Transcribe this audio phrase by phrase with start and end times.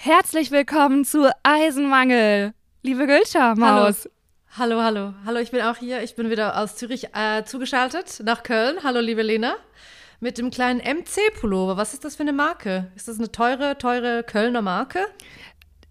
[0.00, 2.54] Herzlich willkommen zu Eisenmangel,
[2.84, 4.08] liebe Gülscha Maus.
[4.56, 5.40] Hallo, hallo, hallo.
[5.40, 6.04] Ich bin auch hier.
[6.04, 8.76] Ich bin wieder aus Zürich äh, zugeschaltet nach Köln.
[8.84, 9.56] Hallo, liebe Lena.
[10.20, 11.76] Mit dem kleinen MC-Pullover.
[11.76, 12.92] Was ist das für eine Marke?
[12.94, 15.00] Ist das eine teure, teure Kölner Marke?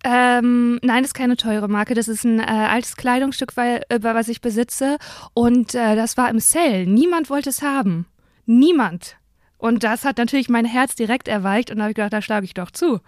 [0.06, 1.94] Ähm, nein, das ist keine teure Marke.
[1.94, 5.00] Das ist ein äh, altes Kleidungsstück, weil, äh, was ich besitze.
[5.34, 6.88] Und äh, das war im Sale.
[6.88, 8.06] Niemand wollte es haben.
[8.46, 9.18] Niemand.
[9.58, 12.46] Und das hat natürlich mein Herz direkt erweicht und da habe ich gedacht, da schlage
[12.46, 13.02] ich doch zu.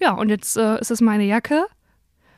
[0.00, 1.66] Ja, und jetzt äh, ist es meine Jacke.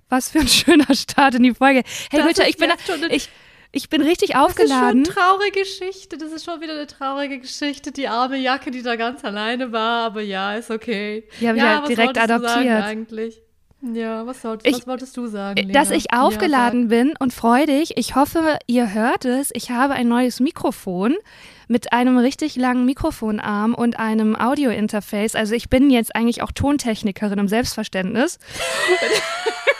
[0.08, 1.82] Was für ein schöner Start in die Folge.
[2.10, 2.70] Hey, Güter, ich bin,
[3.10, 3.28] ich,
[3.72, 5.04] ich bin richtig aufgeladen.
[5.04, 6.18] Das ist schon eine traurige Geschichte.
[6.18, 7.92] Das ist schon wieder eine traurige Geschichte.
[7.92, 10.06] Die arme Jacke, die da ganz alleine war.
[10.06, 11.28] Aber ja, ist okay.
[11.40, 12.84] Die habe ich ja, halt direkt adoptiert.
[12.84, 13.42] eigentlich?
[13.94, 15.60] Ja, was, solltest, ich, was wolltest du sagen?
[15.60, 15.72] Lena?
[15.72, 17.96] Dass ich aufgeladen ja, bin und freudig.
[17.96, 19.50] Ich hoffe, ihr hört es.
[19.52, 21.14] Ich habe ein neues Mikrofon
[21.68, 25.34] mit einem richtig langen Mikrofonarm und einem Audio-Interface.
[25.34, 28.38] Also ich bin jetzt eigentlich auch Tontechnikerin im Selbstverständnis.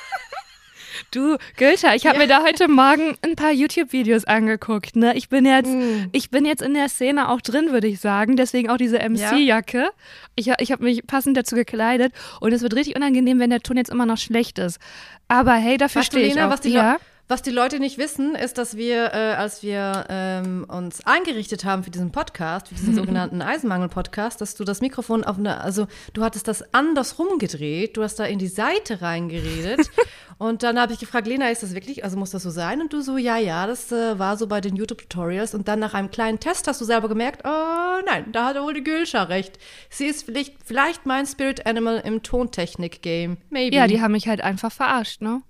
[1.16, 2.22] Du, Gülter, ich habe ja.
[2.24, 4.96] mir da heute Morgen ein paar YouTube-Videos angeguckt.
[4.96, 5.16] Ne?
[5.16, 6.10] Ich, bin jetzt, mm.
[6.12, 8.36] ich bin jetzt in der Szene auch drin, würde ich sagen.
[8.36, 9.78] Deswegen auch diese MC-Jacke.
[9.78, 9.88] Ja.
[10.34, 12.12] Ich, ich habe mich passend dazu gekleidet.
[12.40, 14.78] Und es wird richtig unangenehm, wenn der Ton jetzt immer noch schlecht ist.
[15.26, 16.50] Aber hey, dafür stehe ich auch.
[16.50, 16.98] Was die, ja?
[17.28, 21.82] Was die Leute nicht wissen, ist, dass wir, äh, als wir ähm, uns eingerichtet haben
[21.82, 26.22] für diesen Podcast, für diesen sogenannten Eisenmangel-Podcast, dass du das Mikrofon auf eine, also du
[26.22, 29.90] hattest das andersrum gedreht, du hast da in die Seite reingeredet.
[30.38, 32.80] und dann habe ich gefragt, Lena, ist das wirklich, also muss das so sein?
[32.80, 35.52] Und du so, ja, ja, das äh, war so bei den YouTube-Tutorials.
[35.56, 38.74] Und dann nach einem kleinen Test hast du selber gemerkt, oh nein, da hat wohl
[38.74, 39.58] die Gülscha recht.
[39.90, 43.38] Sie ist vielleicht, vielleicht mein Spirit Animal im Tontechnik-Game.
[43.50, 43.74] Maybe.
[43.74, 45.42] Ja, die haben mich halt einfach verarscht, ne?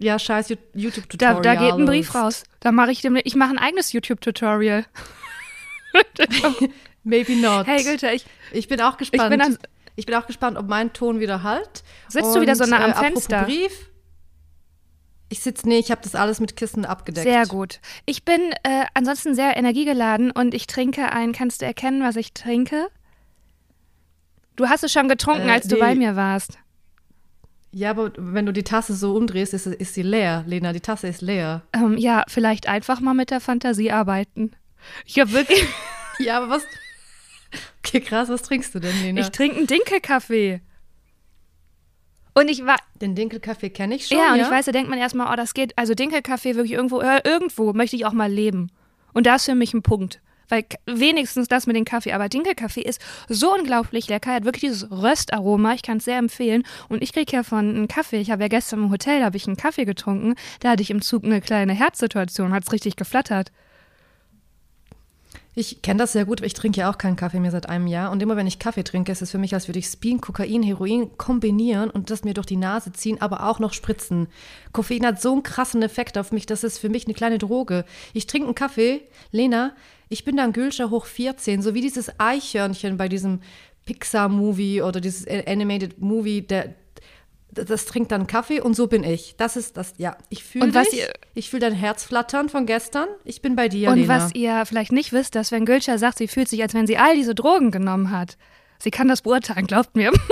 [0.00, 1.42] Ja, scheiß YouTube-Tutorial.
[1.42, 2.44] Da, da, geht ein Brief raus.
[2.60, 4.86] Da mache ich ich mache ein eigenes YouTube-Tutorial.
[7.02, 7.66] Maybe not.
[7.66, 9.32] Hey Gülte, ich, ich bin auch gespannt.
[9.32, 9.58] Ich bin, an,
[9.96, 11.82] ich bin auch gespannt, ob mein Ton wieder halt.
[12.08, 13.42] Sitzt Und, du wieder so nah am äh, Fenster?
[13.42, 13.90] Brief.
[15.30, 17.26] Ich sitze, nee, ich habe das alles mit Kissen abgedeckt.
[17.26, 17.80] Sehr gut.
[18.06, 22.32] Ich bin äh, ansonsten sehr energiegeladen und ich trinke ein, kannst du erkennen, was ich
[22.32, 22.88] trinke?
[24.56, 26.58] Du hast es schon getrunken, äh, als du bei mir warst.
[27.70, 30.72] Ja, aber wenn du die Tasse so umdrehst, ist, ist sie leer, Lena.
[30.72, 31.62] Die Tasse ist leer.
[31.74, 34.52] Ähm, ja, vielleicht einfach mal mit der Fantasie arbeiten.
[35.04, 35.66] Ich habe wirklich.
[36.18, 36.62] ja, aber was.
[37.78, 39.20] Okay, krass, was trinkst du denn, Lena?
[39.20, 40.60] Ich trinke einen Dinkelkaffee.
[42.34, 42.76] Und ich war.
[43.00, 44.18] Den Dinkelkaffee kenne ich schon.
[44.18, 44.44] Ja, und ja?
[44.44, 45.76] ich weiß, da denkt man erstmal, oh, das geht.
[45.76, 48.70] Also Dinkelkaffee wirklich irgendwo, äh, irgendwo möchte ich auch mal leben.
[49.12, 50.20] Und da ist für mich ein Punkt.
[50.48, 52.12] Weil wenigstens das mit dem Kaffee.
[52.12, 54.30] Aber Dinkelkaffee ist so unglaublich lecker.
[54.30, 55.74] Er hat wirklich dieses Röstaroma.
[55.74, 56.64] Ich kann es sehr empfehlen.
[56.88, 58.20] Und ich kriege ja von einem Kaffee.
[58.20, 60.34] Ich habe ja gestern im Hotel, habe ich einen Kaffee getrunken.
[60.60, 62.52] Da hatte ich im Zug eine kleine Herzsituation.
[62.52, 63.52] Hat es richtig geflattert.
[65.58, 68.12] Ich kenne das sehr gut, ich trinke ja auch keinen Kaffee mehr seit einem Jahr.
[68.12, 70.62] Und immer wenn ich Kaffee trinke, ist es für mich, als würde ich Spin, Kokain,
[70.62, 74.28] Heroin kombinieren und das mir durch die Nase ziehen, aber auch noch spritzen.
[74.70, 77.84] Koffein hat so einen krassen Effekt auf mich, das ist für mich eine kleine Droge.
[78.12, 79.00] Ich trinke einen Kaffee,
[79.32, 79.74] Lena,
[80.08, 83.40] ich bin dann Gülscher hoch 14, so wie dieses Eichhörnchen bei diesem
[83.84, 86.74] Pixar-Movie oder dieses Animated Movie, der,
[87.50, 89.34] das trinkt dann Kaffee und so bin ich.
[89.36, 90.16] Das ist das, ja.
[90.28, 93.08] Ich fühle dich, ich fühle dein Herz flattern von gestern.
[93.24, 94.24] Ich bin bei dir, Und Lena.
[94.24, 96.98] was ihr vielleicht nicht wisst, dass wenn Gülscher sagt, sie fühlt sich, als wenn sie
[96.98, 98.36] all diese Drogen genommen hat.
[98.78, 100.12] Sie kann das beurteilen, glaubt mir.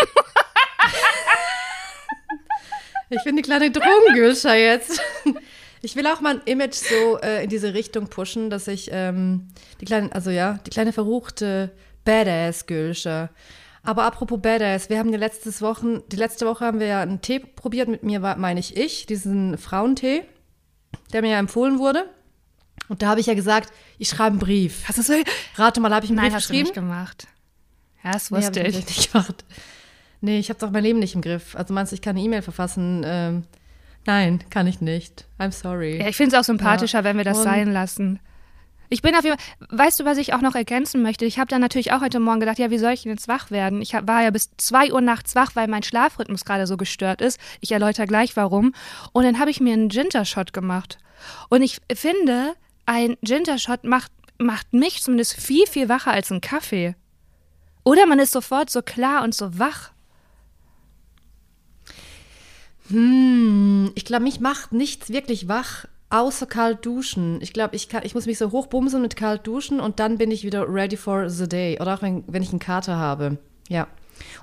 [3.11, 5.01] ich bin die kleine Drogengülscher jetzt.
[5.83, 9.49] Ich will auch mein Image so äh, in diese Richtung pushen, dass ich ähm,
[9.81, 11.73] die kleine, also ja, die kleine verruchte
[12.05, 13.31] Badass-Gülsche.
[13.83, 17.21] Aber apropos Badass, wir haben die letzte Woche, die letzte Woche haben wir ja einen
[17.21, 20.23] Tee probiert, mit mir meine ich ich, diesen Frauentee,
[21.13, 22.09] der mir ja empfohlen wurde.
[22.89, 24.85] Und da habe ich ja gesagt, ich schreibe einen Brief.
[24.89, 25.13] Hast du so?
[25.57, 26.65] Rate mal, habe ich einen Nein, Brief hast geschrieben?
[26.65, 27.27] Nicht gemacht.
[28.03, 28.79] Ja, das wusste nee, ich.
[28.79, 29.45] ich nicht gemacht.
[30.21, 31.55] Nee, ich habe doch mein Leben nicht im Griff.
[31.57, 33.03] Also meinst du, ich kann eine E-Mail verfassen?
[33.05, 33.45] Ähm,
[34.07, 35.27] Nein, kann ich nicht.
[35.39, 35.99] I'm sorry.
[35.99, 37.05] Ja, ich finde es auch sympathischer, ja.
[37.05, 38.21] wenn wir das Und sein lassen.
[38.89, 41.25] Ich bin auf jeden Fall, weißt du, was ich auch noch ergänzen möchte?
[41.25, 43.51] Ich habe dann natürlich auch heute Morgen gedacht, ja, wie soll ich denn jetzt wach
[43.51, 43.83] werden?
[43.83, 47.41] Ich war ja bis zwei Uhr nachts wach, weil mein Schlafrhythmus gerade so gestört ist.
[47.61, 48.73] Ich erläutere gleich warum.
[49.13, 50.99] Und dann habe ich mir einen Ginger-Shot gemacht.
[51.49, 52.55] Und ich finde,
[52.85, 56.95] ein Ginger-Shot macht, macht mich zumindest viel, viel wacher als ein Kaffee.
[57.83, 59.91] Oder man ist sofort so klar und so wach.
[62.89, 67.41] Hm, ich glaube, mich macht nichts wirklich wach, außer kalt duschen.
[67.43, 70.45] Ich glaube, ich, ich muss mich so hochbumsen mit kalt duschen und dann bin ich
[70.45, 71.79] wieder ready for the day.
[71.81, 73.39] Oder auch wenn, wenn ich einen Kater habe.
[73.69, 73.87] Ja.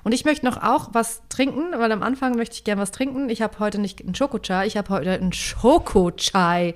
[0.04, 3.28] Und ich möchte noch auch was trinken, weil am Anfang möchte ich gerne was trinken.
[3.28, 6.74] Ich habe heute nicht einen Schokochai, ich habe heute einen Schokochai.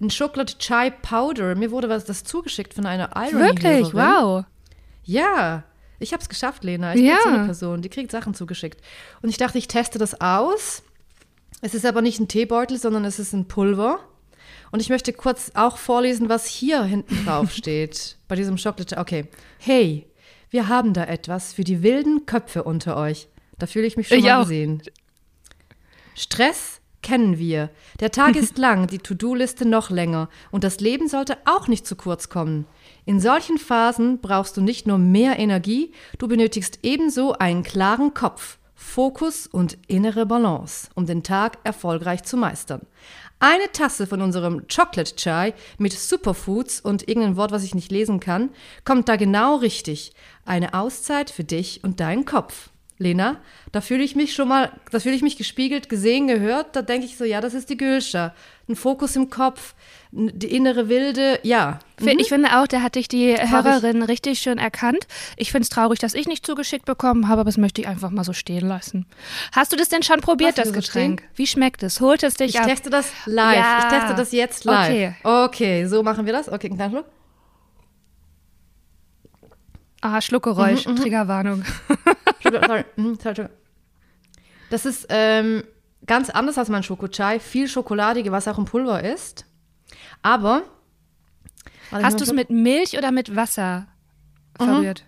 [0.00, 1.54] Ein Chocolate Chai Powder.
[1.56, 3.92] Mir wurde was das zugeschickt von einer Irony Wirklich?
[3.92, 4.44] Wow.
[5.04, 5.64] Ja.
[5.98, 6.94] Ich habe es geschafft, Lena.
[6.94, 7.16] Ich Ja.
[7.16, 8.80] bin so eine Person, die kriegt Sachen zugeschickt.
[9.20, 10.82] Und ich dachte, ich teste das aus.
[11.60, 14.00] Es ist aber nicht ein Teebeutel, sondern es ist ein Pulver.
[14.72, 18.98] Und ich möchte kurz auch vorlesen, was hier hinten drauf steht bei diesem Chocolate.
[18.98, 19.26] Okay.
[19.58, 20.06] Hey,
[20.50, 23.28] wir haben da etwas für die wilden Köpfe unter euch.
[23.58, 24.42] Da fühle ich mich schon Ich mal auch.
[24.42, 24.82] gesehen.
[26.14, 27.70] Stress kennen wir.
[28.00, 31.96] Der Tag ist lang, die To-Do-Liste noch länger und das Leben sollte auch nicht zu
[31.96, 32.66] kurz kommen.
[33.06, 38.58] In solchen Phasen brauchst du nicht nur mehr Energie, du benötigst ebenso einen klaren Kopf,
[38.80, 42.80] Fokus und innere Balance, um den Tag erfolgreich zu meistern.
[43.38, 48.20] Eine Tasse von unserem Chocolate Chai mit Superfoods und irgendein Wort, was ich nicht lesen
[48.20, 48.48] kann,
[48.84, 50.12] kommt da genau richtig.
[50.46, 52.70] Eine Auszeit für dich und deinen Kopf.
[52.96, 53.40] Lena,
[53.70, 56.74] da fühle ich mich schon mal, da fühle ich mich gespiegelt, gesehen, gehört.
[56.74, 58.34] Da denke ich so, ja, das ist die Gülscha.
[58.70, 59.74] Ein Fokus im Kopf,
[60.12, 61.80] die innere Wilde, ja.
[61.98, 65.08] Fi- Ich finde auch, da hat dich die Hab ich- Hörerin richtig schön erkannt.
[65.36, 68.10] Ich finde es traurig, dass ich nicht zugeschickt bekommen habe, aber das möchte ich einfach
[68.10, 69.06] mal so stehen lassen.
[69.52, 71.24] Hast du das denn schon probiert, das Getränk?
[71.34, 72.00] Wie schmeckt es?
[72.00, 72.68] Holt es dich Ich ab?
[72.68, 73.56] teste das live.
[73.56, 73.78] Ja.
[73.80, 74.88] Ich teste das jetzt live.
[74.88, 75.14] Okay.
[75.24, 76.48] Okay, so machen wir das.
[76.48, 77.06] Okay, einen kleinen Schluck.
[80.00, 81.64] Ah, Schluckgeräusch, Mhm, Triggerwarnung.
[82.96, 83.48] Mhm, sorry, sorry.
[84.70, 85.64] Das ist ähm,
[86.10, 87.38] ganz anders als mein Schokochai.
[87.38, 89.46] Viel schokoladige, was auch im Pulver ist.
[90.22, 90.64] Aber.
[91.92, 93.86] Hast du es mit Milch oder mit Wasser
[94.58, 94.64] Mhm.
[94.64, 95.04] verrührt?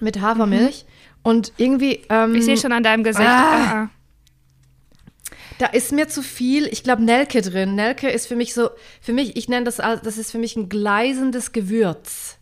[0.00, 0.84] mit Hafermilch?
[1.22, 2.02] Und irgendwie.
[2.10, 3.26] Ähm, Ich sehe schon an deinem Gesicht.
[3.28, 3.82] Ah.
[3.84, 3.90] Ah.
[5.58, 7.74] Da ist mir zu viel, ich glaube, Nelke drin.
[7.74, 8.70] Nelke ist für mich so,
[9.00, 12.36] für mich, ich nenne das, das ist für mich ein gleisendes Gewürz.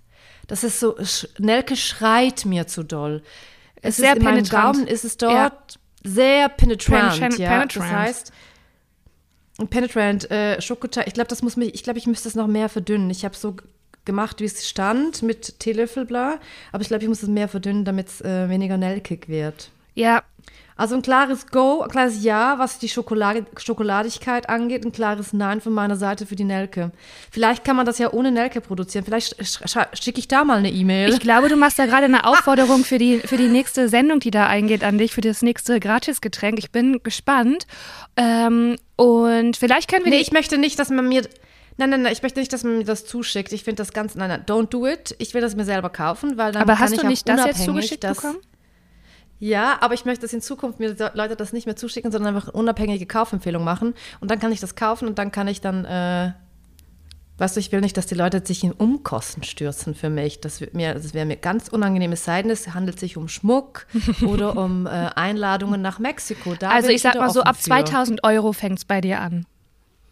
[0.47, 0.97] Das ist so,
[1.39, 3.23] Nelke schreit mir zu doll.
[3.83, 4.77] Es Sehr ist in meinem penetrant.
[4.77, 5.79] Gaumen ist es dort
[6.15, 7.49] sehr penetrant, Pen- pen- ja.
[7.51, 7.77] penetrant.
[7.77, 8.33] Das heißt,
[9.71, 12.69] penetrant, äh, Schokochai, ich glaube, das muss mich, ich glaube, ich müsste es noch mehr
[12.69, 13.11] verdünnen.
[13.11, 13.57] Ich habe so
[14.05, 16.39] gemacht, wie es stand, mit Teelöffel, bla.
[16.73, 19.71] Aber ich glaube, ich muss es mehr verdünnen, damit es äh, weniger nelkig wird.
[19.95, 20.23] Ja,
[20.79, 25.61] Also ein klares Go, ein klares Ja, was die Schokolade, Schokoladigkeit angeht, ein klares Nein
[25.61, 26.93] von meiner Seite für die Nelke.
[27.31, 29.05] Vielleicht kann man das ja ohne Nelke produzieren.
[29.05, 31.11] Vielleicht sch- sch- schicke ich da mal eine E-Mail.
[31.13, 34.31] ich glaube, du machst da gerade eine Aufforderung für die, für die nächste Sendung, die
[34.31, 36.59] da eingeht an dich, für das nächste Gratisgetränk.
[36.59, 37.67] Ich bin gespannt.
[38.17, 41.23] Ähm, und vielleicht können wir Nee, ich möchte nicht, dass man mir.
[41.77, 43.53] Nein, nein, nein, ich möchte nicht, dass man mir das zuschickt.
[43.53, 44.15] Ich finde das ganz.
[44.15, 45.15] Nein, nein, don't do it.
[45.19, 47.45] Ich will das mir selber kaufen, weil dann Aber kann hast ich du nicht das
[47.47, 48.39] jetzt zugeschickt das, bekommen?
[49.40, 52.52] Ja, aber ich möchte, dass in Zukunft mir Leute das nicht mehr zuschicken, sondern einfach
[52.52, 53.94] unabhängige Kaufempfehlung machen.
[54.20, 56.32] Und dann kann ich das kaufen und dann kann ich dann, äh,
[57.38, 60.40] weißt du, ich will nicht, dass die Leute sich in Umkosten stürzen für mich.
[60.40, 62.11] Das, mir, das wäre mir ganz unangenehm.
[62.12, 63.87] Es sei denn, es handelt sich um Schmuck
[64.26, 66.55] oder um äh, Einladungen nach Mexiko.
[66.58, 67.62] Da Also ich sag mal so, ab für.
[67.62, 69.46] 2000 Euro fängt es bei dir an.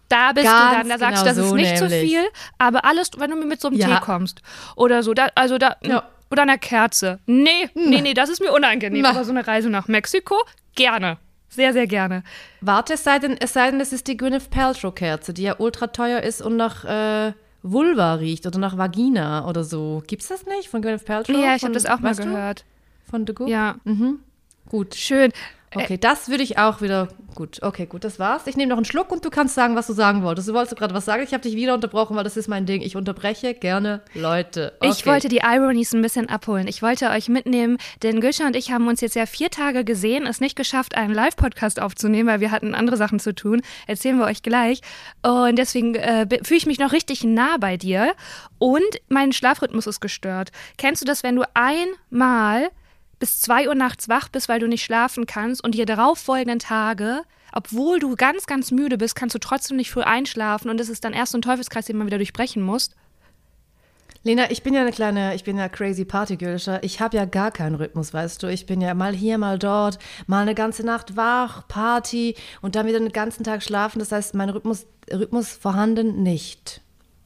[0.08, 2.11] Da bist Ganz du dann, da sagst du, genau das ist so nicht zu nämlich.
[2.12, 2.25] viel,
[2.58, 3.88] aber alles, wenn du mir mit so einem Ja.
[3.88, 4.40] Tee kommst
[4.76, 6.05] oder so, da, also da, Ja.
[6.31, 7.19] Oder einer Kerze.
[7.26, 9.02] Nee, nee, nee, das ist mir unangenehm.
[9.02, 9.11] Na.
[9.11, 10.37] Aber so eine Reise nach Mexiko,
[10.75, 11.19] gerne.
[11.49, 12.23] Sehr, sehr gerne.
[12.61, 15.87] Warte, es sei denn, es sei denn, es ist die Gwyneth Paltrow-Kerze, die ja ultra
[15.87, 17.32] teuer ist und nach äh,
[17.62, 20.02] Vulva riecht oder nach Vagina oder so.
[20.06, 21.37] Gibt's das nicht von Gwyneth Paltrow?
[21.37, 22.25] Ja, ich habe das auch mal weißt du?
[22.25, 22.64] gehört.
[23.08, 23.49] Von The Good?
[23.49, 23.76] Ja,
[24.69, 24.94] Gut.
[24.96, 25.32] schön.
[25.75, 27.09] Okay, das würde ich auch wieder.
[27.35, 28.47] Gut, okay, gut, das war's.
[28.47, 30.49] Ich nehme noch einen Schluck und du kannst sagen, was du sagen wolltest.
[30.49, 31.23] Du wolltest gerade was sagen.
[31.23, 32.81] Ich habe dich wieder unterbrochen, weil das ist mein Ding.
[32.81, 34.73] Ich unterbreche gerne Leute.
[34.81, 34.91] Okay.
[34.91, 36.67] Ich wollte die Ironies ein bisschen abholen.
[36.67, 40.27] Ich wollte euch mitnehmen, denn Gülscha und ich haben uns jetzt ja vier Tage gesehen,
[40.27, 43.61] es nicht geschafft, einen Live-Podcast aufzunehmen, weil wir hatten andere Sachen zu tun.
[43.87, 44.81] Erzählen wir euch gleich.
[45.23, 48.14] Und deswegen äh, fühle ich mich noch richtig nah bei dir.
[48.59, 50.52] Und mein Schlafrhythmus ist gestört.
[50.79, 52.71] Kennst du das, wenn du einmal
[53.18, 57.23] bis zwei Uhr nachts wach bist, weil du nicht schlafen kannst und die darauffolgenden Tage,
[57.52, 61.04] obwohl du ganz, ganz müde bist, kannst du trotzdem nicht früh einschlafen und es ist
[61.04, 62.90] dann erst so ein Teufelskreis, den man wieder durchbrechen muss?
[64.26, 66.82] Lena, ich bin ja eine kleine, ich bin ja crazy Partygirlscher.
[66.82, 68.49] Ich habe ja gar keinen Rhythmus, weißt du.
[68.49, 72.88] Ich bin ja mal hier, mal dort, mal eine ganze Nacht wach, Party und dann
[72.88, 74.00] wieder den ganzen Tag schlafen.
[74.00, 76.80] Das heißt, mein Rhythmus, Rhythmus vorhanden nicht.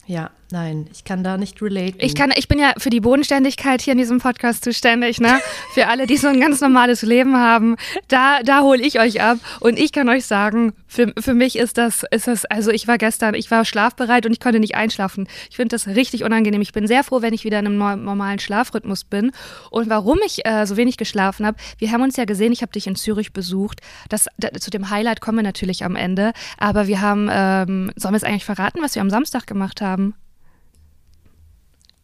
[0.07, 1.99] Ja, nein, ich kann da nicht relaten.
[2.01, 5.41] Ich kann, ich bin ja für die Bodenständigkeit hier in diesem Podcast zuständig, ne?
[5.75, 7.77] Für alle, die so ein ganz normales Leben haben.
[8.09, 9.39] Da, da hole ich euch ab.
[9.61, 12.99] Und ich kann euch sagen, für, für mich ist das, ist das, also ich war
[12.99, 15.29] gestern, ich war schlafbereit und ich konnte nicht einschlafen.
[15.51, 16.61] Ich finde das richtig unangenehm.
[16.61, 19.33] Ich bin sehr froh, wenn ich wieder in einem nor- normalen Schlafrhythmus bin.
[19.71, 22.73] Und warum ich äh, so wenig geschlafen habe, wir haben uns ja gesehen, ich habe
[22.73, 23.81] dich in Zürich besucht.
[24.09, 26.33] Das, da, zu dem Highlight kommen wir natürlich am Ende.
[26.59, 30.15] Aber wir haben, ähm, sollen wir es eigentlich verraten, was wir am Samstag gemacht haben?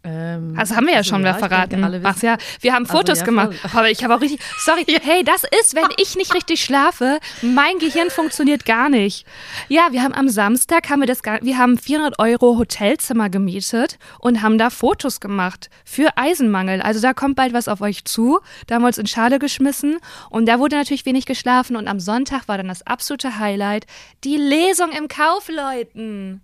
[0.07, 2.01] Ähm, also haben wir ja also schon ja, verraten.
[2.05, 3.57] Ach ja, wir haben also Fotos also, ja, gemacht.
[3.75, 7.79] Aber ich habe auch richtig, sorry, hey, das ist, wenn ich nicht richtig schlafe, mein
[7.79, 9.27] Gehirn funktioniert gar nicht.
[9.69, 14.43] Ja, wir haben am Samstag, haben wir das, wir haben 400 Euro Hotelzimmer gemietet und
[14.43, 16.81] haben da Fotos gemacht für Eisenmangel.
[16.81, 18.39] Also da kommt bald was auf euch zu.
[18.69, 19.99] Da haben wir uns in Schale geschmissen
[20.31, 23.87] und da wurde natürlich wenig geschlafen und am Sonntag war dann das absolute Highlight,
[24.23, 26.43] die Lesung im Kaufleuten.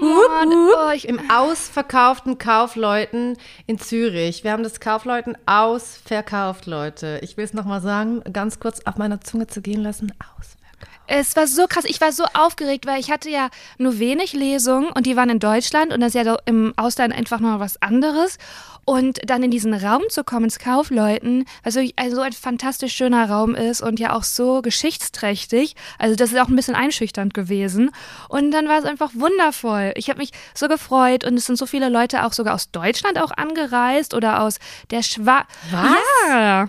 [0.00, 4.44] Oh, ich, Im ausverkauften Kaufleuten in Zürich.
[4.44, 7.20] Wir haben das Kaufleuten ausverkauft, Leute.
[7.22, 10.12] Ich will es nochmal sagen, ganz kurz auf meiner Zunge zu gehen lassen.
[10.18, 10.61] Ausverkauft.
[11.06, 11.84] Es war so krass.
[11.84, 15.38] Ich war so aufgeregt, weil ich hatte ja nur wenig Lesungen und die waren in
[15.38, 18.38] Deutschland und das ist ja im Ausland einfach noch was anderes.
[18.84, 23.30] Und dann in diesen Raum zu kommen, ins Kaufleuten, was wirklich so ein fantastisch schöner
[23.30, 25.76] Raum ist und ja auch so geschichtsträchtig.
[25.98, 27.90] Also das ist auch ein bisschen einschüchternd gewesen.
[28.28, 29.92] Und dann war es einfach wundervoll.
[29.94, 33.20] Ich habe mich so gefreut und es sind so viele Leute auch sogar aus Deutschland
[33.20, 34.58] auch angereist oder aus
[34.90, 35.44] der Schweiz.
[35.70, 35.96] Was?
[36.28, 36.68] Ja.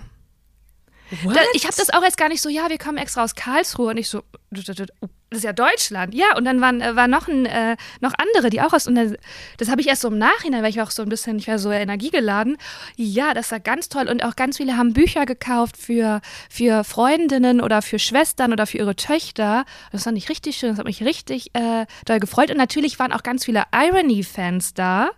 [1.34, 3.92] Da, ich habe das auch jetzt gar nicht so, ja, wir kommen extra aus Karlsruhe
[3.92, 4.88] und ich so, das
[5.32, 6.14] ist ja Deutschland.
[6.14, 8.96] Ja, und dann waren, äh, war noch, ein, äh, noch andere, die auch aus, und
[8.96, 9.14] das,
[9.58, 11.60] das habe ich erst so im Nachhinein, weil ich auch so ein bisschen, ich war
[11.60, 12.58] so energiegeladen.
[12.96, 17.62] Ja, das war ganz toll und auch ganz viele haben Bücher gekauft für, für Freundinnen
[17.62, 19.66] oder für Schwestern oder für ihre Töchter.
[19.92, 23.12] Das fand ich richtig schön, das hat mich richtig äh, doll gefreut und natürlich waren
[23.12, 25.10] auch ganz viele Irony-Fans da.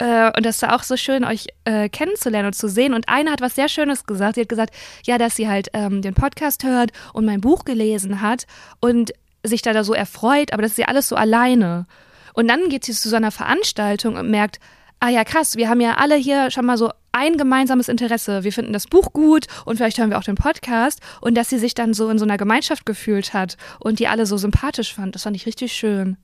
[0.00, 2.94] Äh, und das war auch so schön, euch äh, kennenzulernen und zu sehen.
[2.94, 4.34] Und eine hat was sehr Schönes gesagt.
[4.34, 8.20] Sie hat gesagt, ja, dass sie halt ähm, den Podcast hört und mein Buch gelesen
[8.20, 8.46] hat
[8.80, 9.12] und
[9.44, 11.86] sich da, da so erfreut, aber das ist ja alles so alleine.
[12.32, 14.58] Und dann geht sie zu so einer Veranstaltung und merkt,
[15.00, 18.44] ah ja, krass, wir haben ja alle hier schon mal so ein gemeinsames Interesse.
[18.44, 21.00] Wir finden das Buch gut und vielleicht hören wir auch den Podcast.
[21.20, 24.26] Und dass sie sich dann so in so einer Gemeinschaft gefühlt hat und die alle
[24.26, 26.16] so sympathisch fand, das fand ich richtig schön.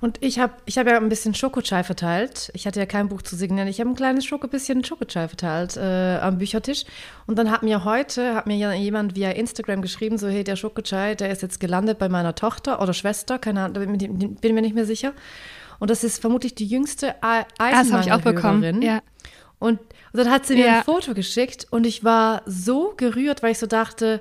[0.00, 2.50] Und ich habe ich hab ja ein bisschen Schokochai verteilt.
[2.54, 3.68] Ich hatte ja kein Buch zu signieren.
[3.68, 6.84] Ich habe ein kleines Schoko bisschen Schokochai verteilt äh, am Büchertisch.
[7.26, 11.14] Und dann hat mir heute, hat mir jemand via Instagram geschrieben, so, hey, der Schokochai,
[11.14, 14.86] der ist jetzt gelandet bei meiner Tochter oder Schwester, keine Ahnung, bin mir nicht mehr
[14.86, 15.12] sicher.
[15.78, 18.82] Und das ist vermutlich die jüngste Eisenmangel-Hörerin.
[18.82, 19.02] Ja.
[19.58, 19.80] Und, und
[20.12, 20.78] dann hat sie mir ja.
[20.78, 24.20] ein Foto geschickt und ich war so gerührt, weil ich so dachte,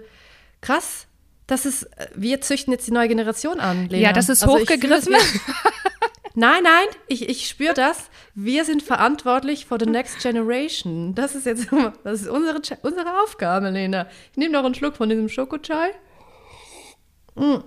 [0.62, 1.08] krass,
[1.48, 4.08] das ist, wir züchten jetzt die neue Generation an, Lena.
[4.08, 5.14] Ja, das ist also hochgegriffen.
[6.36, 8.10] nein, nein, ich, ich spüre das.
[8.36, 11.14] Wir sind verantwortlich for the next generation.
[11.16, 11.68] Das ist jetzt
[12.04, 14.08] das ist unsere, unsere Aufgabe, Lena.
[14.32, 15.92] Ich nehme noch einen Schluck von diesem Schokochai.
[17.36, 17.58] Mm.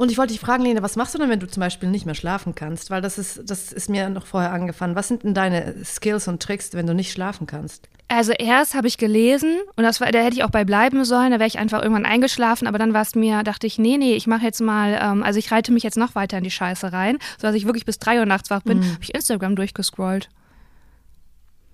[0.00, 2.06] Und ich wollte dich fragen, Lena, was machst du denn, wenn du zum Beispiel nicht
[2.06, 2.88] mehr schlafen kannst?
[2.88, 4.96] Weil das ist, das ist mir noch vorher angefangen.
[4.96, 7.86] Was sind denn deine Skills und Tricks, wenn du nicht schlafen kannst?
[8.08, 11.32] Also erst habe ich gelesen und das war, da hätte ich auch bei bleiben sollen,
[11.32, 14.14] da wäre ich einfach irgendwann eingeschlafen, aber dann war es mir, dachte ich, nee, nee,
[14.14, 16.94] ich mache jetzt mal, ähm, also ich reite mich jetzt noch weiter in die Scheiße
[16.94, 18.92] rein, sodass ich wirklich bis drei Uhr nachts wach bin, mhm.
[18.94, 20.30] habe ich Instagram durchgescrollt.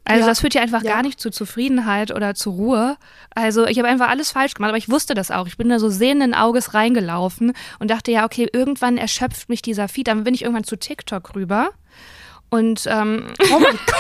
[0.09, 0.27] Also ja.
[0.29, 0.93] das führt ja einfach ja.
[0.93, 2.97] gar nicht zu Zufriedenheit oder zu Ruhe.
[3.35, 5.49] Also ich habe einfach alles falsch gemacht, aber ich wusste das auch.
[5.49, 9.89] Ich bin da so sehenden Auges reingelaufen und dachte ja, okay, irgendwann erschöpft mich dieser
[9.89, 10.07] Feed.
[10.07, 11.71] Dann bin ich irgendwann zu TikTok rüber.
[12.51, 13.97] Und ähm, oh mein Gott.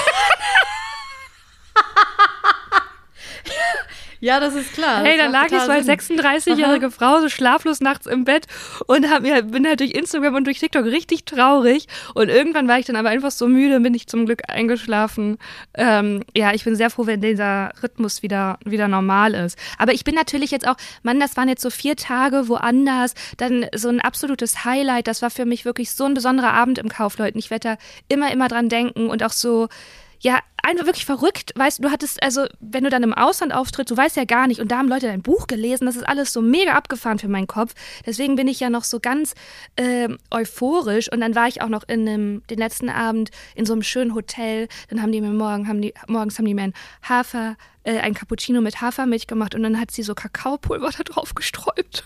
[4.27, 5.05] Ja, das ist klar.
[5.05, 8.47] Hey, da lag ich so als 36-jährige Frau so schlaflos nachts im Bett
[8.89, 11.87] und hab mir, bin halt durch Instagram und durch TikTok richtig traurig.
[12.13, 15.39] Und irgendwann war ich dann aber einfach so müde, bin ich zum Glück eingeschlafen.
[15.75, 19.57] Ähm, ja, ich bin sehr froh, wenn dieser Rhythmus wieder, wieder normal ist.
[19.79, 23.67] Aber ich bin natürlich jetzt auch, Mann, das waren jetzt so vier Tage woanders, dann
[23.77, 25.07] so ein absolutes Highlight.
[25.07, 27.39] Das war für mich wirklich so ein besonderer Abend im Kaufleuten.
[27.39, 27.77] Ich werde da
[28.09, 29.69] immer, immer dran denken und auch so,
[30.21, 31.53] ja, einfach wirklich verrückt.
[31.55, 34.47] Weißt du, du hattest, also, wenn du dann im Ausland auftrittst, du weißt ja gar
[34.47, 37.29] nicht, und da haben Leute dein Buch gelesen, das ist alles so mega abgefahren für
[37.29, 37.75] meinen Kopf.
[38.05, 39.35] Deswegen bin ich ja noch so ganz
[39.77, 41.11] äh, euphorisch.
[41.11, 44.15] Und dann war ich auch noch in einem, den letzten Abend in so einem schönen
[44.15, 44.69] Hotel.
[44.89, 46.75] Dann haben die mir morgen, haben die, morgens haben die mir ein
[47.09, 51.35] Hafer, äh, ein Cappuccino mit Hafermilch gemacht und dann hat sie so Kakaopulver da drauf
[51.35, 52.05] gesträubt.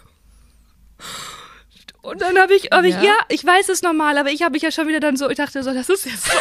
[2.02, 3.02] Und dann habe ich, hab ich, ja.
[3.02, 5.36] ja, ich weiß es normal, aber ich habe mich ja schon wieder dann so, ich
[5.36, 6.32] dachte so, das ist jetzt so.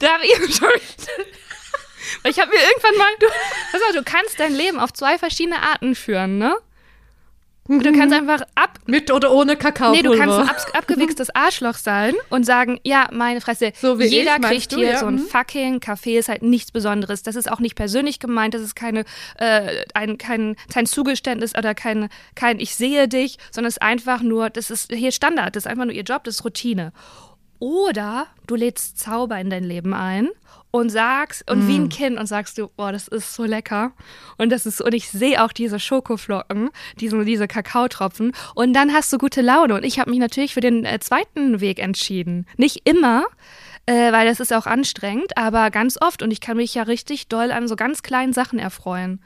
[0.00, 0.68] Da habe ich schon.
[2.24, 3.10] ich habe mir irgendwann mal.
[3.20, 3.26] Du,
[3.72, 6.56] pass auf, du kannst dein Leben auf zwei verschiedene Arten führen, ne?
[7.68, 8.30] Du kannst mhm.
[8.30, 8.78] einfach ab.
[8.86, 9.92] Mit oder ohne Kakao.
[9.92, 14.36] Nee, du kannst ein ab, abgewichstes Arschloch sein und sagen, ja, meine Fresse, so jeder
[14.36, 14.98] ich, kriegt du, hier ja?
[14.98, 15.26] so ein mhm.
[15.26, 17.22] fucking Kaffee, ist halt nichts Besonderes.
[17.22, 19.04] Das ist auch nicht persönlich gemeint, das ist keine,
[19.36, 24.22] äh, ein, kein, kein Zugeständnis oder kein, kein Ich sehe dich, sondern es ist einfach
[24.22, 26.92] nur, das ist hier Standard, das ist einfach nur ihr Job, das ist Routine.
[27.58, 30.28] Oder du lädst Zauber in dein Leben ein
[30.70, 31.68] und sagst, und mm.
[31.68, 33.92] wie ein Kind und sagst du, boah, das ist so lecker.
[34.36, 38.32] Und das ist, und ich sehe auch diese Schokoflocken, diese, diese Kakaotropfen.
[38.54, 39.74] Und dann hast du gute Laune.
[39.74, 42.46] Und ich habe mich natürlich für den äh, zweiten Weg entschieden.
[42.56, 43.24] Nicht immer,
[43.86, 46.22] äh, weil das ist auch anstrengend, aber ganz oft.
[46.22, 49.20] Und ich kann mich ja richtig doll an so ganz kleinen Sachen erfreuen.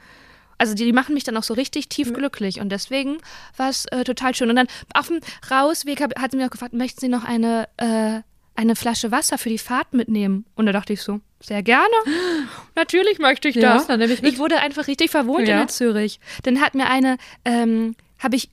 [0.57, 3.17] Also die, die machen mich dann auch so richtig tief glücklich und deswegen
[3.57, 4.49] war es äh, total schön.
[4.49, 5.19] Und dann auf dem
[5.49, 8.21] Rausweg hab, hat sie mir auch gefragt, möchten Sie noch eine, äh,
[8.55, 10.45] eine Flasche Wasser für die Fahrt mitnehmen?
[10.55, 11.93] Und da dachte ich so, sehr gerne.
[12.75, 13.87] Natürlich möchte ich das.
[13.87, 15.61] Ja, ich, ich, wurde einfach richtig verwohnt ja.
[15.61, 16.19] in Zürich.
[16.43, 18.49] Dann hat mir eine, ähm, habe ich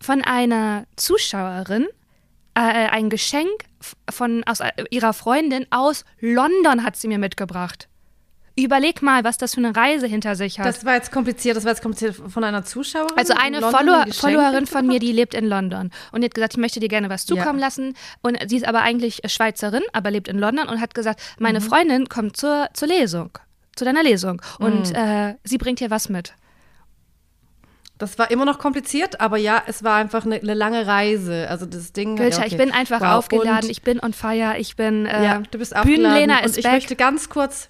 [0.00, 1.86] von einer Zuschauerin
[2.54, 3.50] äh, ein Geschenk
[4.08, 7.88] von aus äh, ihrer Freundin aus London hat sie mir mitgebracht.
[8.56, 10.66] Überleg mal, was das für eine Reise hinter sich hat.
[10.66, 13.16] Das war jetzt kompliziert, das war jetzt kompliziert von einer Zuschauerin.
[13.16, 16.58] Also eine Follower, Followerin von mir, die lebt in London und die hat gesagt, ich
[16.58, 17.66] möchte dir gerne was zukommen ja.
[17.66, 17.94] lassen.
[18.22, 21.64] Und sie ist aber eigentlich Schweizerin, aber lebt in London und hat gesagt, meine mhm.
[21.64, 23.30] Freundin kommt zur, zur Lesung,
[23.76, 24.96] zu deiner Lesung und mhm.
[24.96, 26.34] äh, sie bringt dir was mit.
[28.00, 31.46] Das war immer noch kompliziert, aber ja, es war einfach eine, eine lange Reise.
[31.50, 32.16] Also das Ding.
[32.16, 32.54] Gülscha, ja, okay.
[32.54, 33.18] ich bin einfach wow.
[33.18, 35.04] aufgeladen, und ich bin on fire, ich bin.
[35.04, 36.02] Äh, ja, du bist aufgeladen.
[36.02, 36.72] Bühnenlena ist und ich back.
[36.72, 37.68] möchte ganz kurz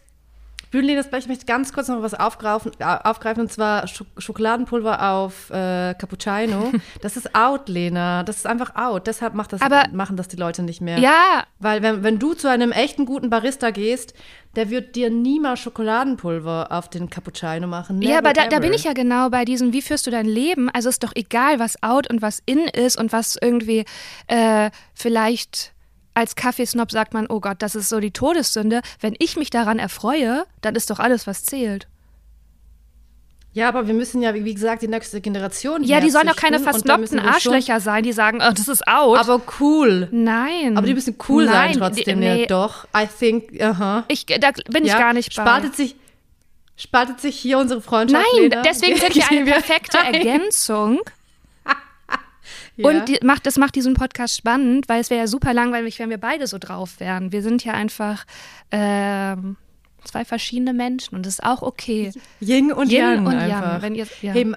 [0.70, 5.50] Bühnenlinie, ich möchte ganz kurz noch was aufgreifen, äh, aufgreifen und zwar Sch Schokoladenpulver auf
[5.50, 6.72] äh, Cappuccino.
[7.02, 8.22] Das ist out, Lena.
[8.22, 9.06] Das ist einfach out.
[9.06, 10.98] Deshalb macht das, aber, machen das die Leute nicht mehr.
[10.98, 11.44] Ja.
[11.58, 14.14] Weil wenn, wenn du zu einem echten guten Barista gehst,
[14.56, 17.98] der wird dir niemals Schokoladenpulver auf den Cappuccino machen.
[17.98, 20.26] Never ja, aber da, da, bin ich ja genau bei diesem, wie führst du dein
[20.26, 20.68] Leben?
[20.70, 23.84] Also ist doch egal, was out und was in ist und was irgendwie
[24.26, 25.72] äh, vielleicht
[26.14, 28.82] als Kaffeesnob sagt man, oh Gott, das ist so die Todessünde.
[29.00, 31.86] Wenn ich mich daran erfreue, dann ist doch alles, was zählt.
[33.52, 35.82] Ja, aber wir müssen ja, wie gesagt, die nächste Generation.
[35.82, 39.18] Ja, die sollen doch keine versnobten Arschlöcher sein, die sagen, oh, das ist out.
[39.18, 40.08] Aber cool.
[40.12, 40.76] Nein.
[40.76, 42.20] Aber die müssen cool Nein, sein trotzdem.
[42.20, 42.40] Die, nee.
[42.42, 42.86] ja, doch.
[42.96, 44.04] I think, aha.
[44.06, 45.42] Ich, da bin ja, ich gar nicht bei.
[45.42, 45.96] Spaltet sich,
[46.76, 48.24] spaltet sich hier unsere Freundschaft.
[48.34, 48.62] Nein, Lena?
[48.62, 51.00] deswegen sind wir eine perfekte Ergänzung.
[52.80, 52.88] Ja.
[52.88, 56.10] Und die, macht, das macht diesen Podcast spannend, weil es wäre ja super langweilig, wenn
[56.10, 57.32] wir beide so drauf wären.
[57.32, 58.24] Wir sind ja einfach
[58.70, 59.56] ähm,
[60.04, 62.12] zwei verschiedene Menschen und das ist auch okay.
[62.40, 63.26] Yin und Yin Yang.
[63.26, 63.72] Und einfach.
[63.72, 64.32] Yang wenn ihr, ja.
[64.32, 64.54] Hey,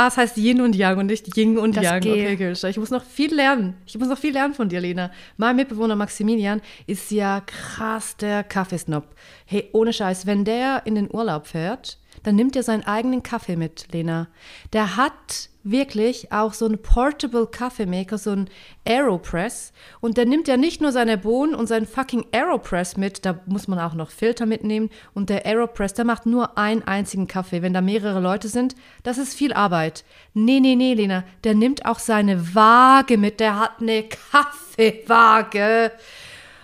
[0.00, 2.00] Ah, es heißt Yin und Yang und nicht Yin und das Yang.
[2.00, 2.12] Geht.
[2.12, 2.68] Okay, Gülscha.
[2.68, 3.74] Ich muss noch viel lernen.
[3.84, 5.10] Ich muss noch viel lernen von dir, Lena.
[5.36, 9.04] Mein Mitbewohner Maximilian ist ja krass der Kaffeesnob.
[9.44, 13.56] Hey, ohne Scheiß, wenn der in den Urlaub fährt, dann nimmt er seinen eigenen Kaffee
[13.56, 14.28] mit, Lena.
[14.72, 18.48] Der hat wirklich auch so einen Portable Kaffeemaker, so einen
[18.86, 19.72] Aeropress.
[20.00, 23.68] Und der nimmt ja nicht nur seine Bohnen und seinen fucking Aeropress mit, da muss
[23.68, 24.90] man auch noch Filter mitnehmen.
[25.12, 27.62] Und der Aeropress, der macht nur einen einzigen Kaffee.
[27.62, 30.04] Wenn da mehrere Leute sind, das ist viel Arbeit.
[30.34, 33.40] Nee, nee, nee, Lena, der nimmt auch seine Waage mit.
[33.40, 35.92] Der hat eine Kaffeewaage.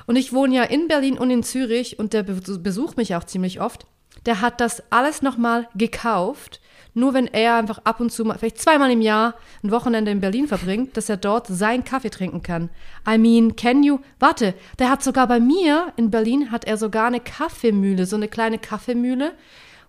[0.07, 3.61] Und ich wohne ja in Berlin und in Zürich und der besucht mich auch ziemlich
[3.61, 3.87] oft.
[4.27, 6.61] Der hat das alles nochmal gekauft
[6.97, 10.21] nur wenn er einfach ab und zu mal, vielleicht zweimal im Jahr, ein Wochenende in
[10.21, 12.71] Berlin verbringt, dass er dort seinen Kaffee trinken kann.
[13.07, 13.99] I mean, can you?
[14.19, 18.29] Warte, der hat sogar bei mir in Berlin hat er sogar eine Kaffeemühle, so eine
[18.29, 19.35] kleine Kaffeemühle,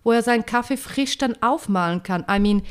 [0.04, 2.26] wo er seinen Kaffee frisch dann aufmalen kann.
[2.30, 2.62] I mean,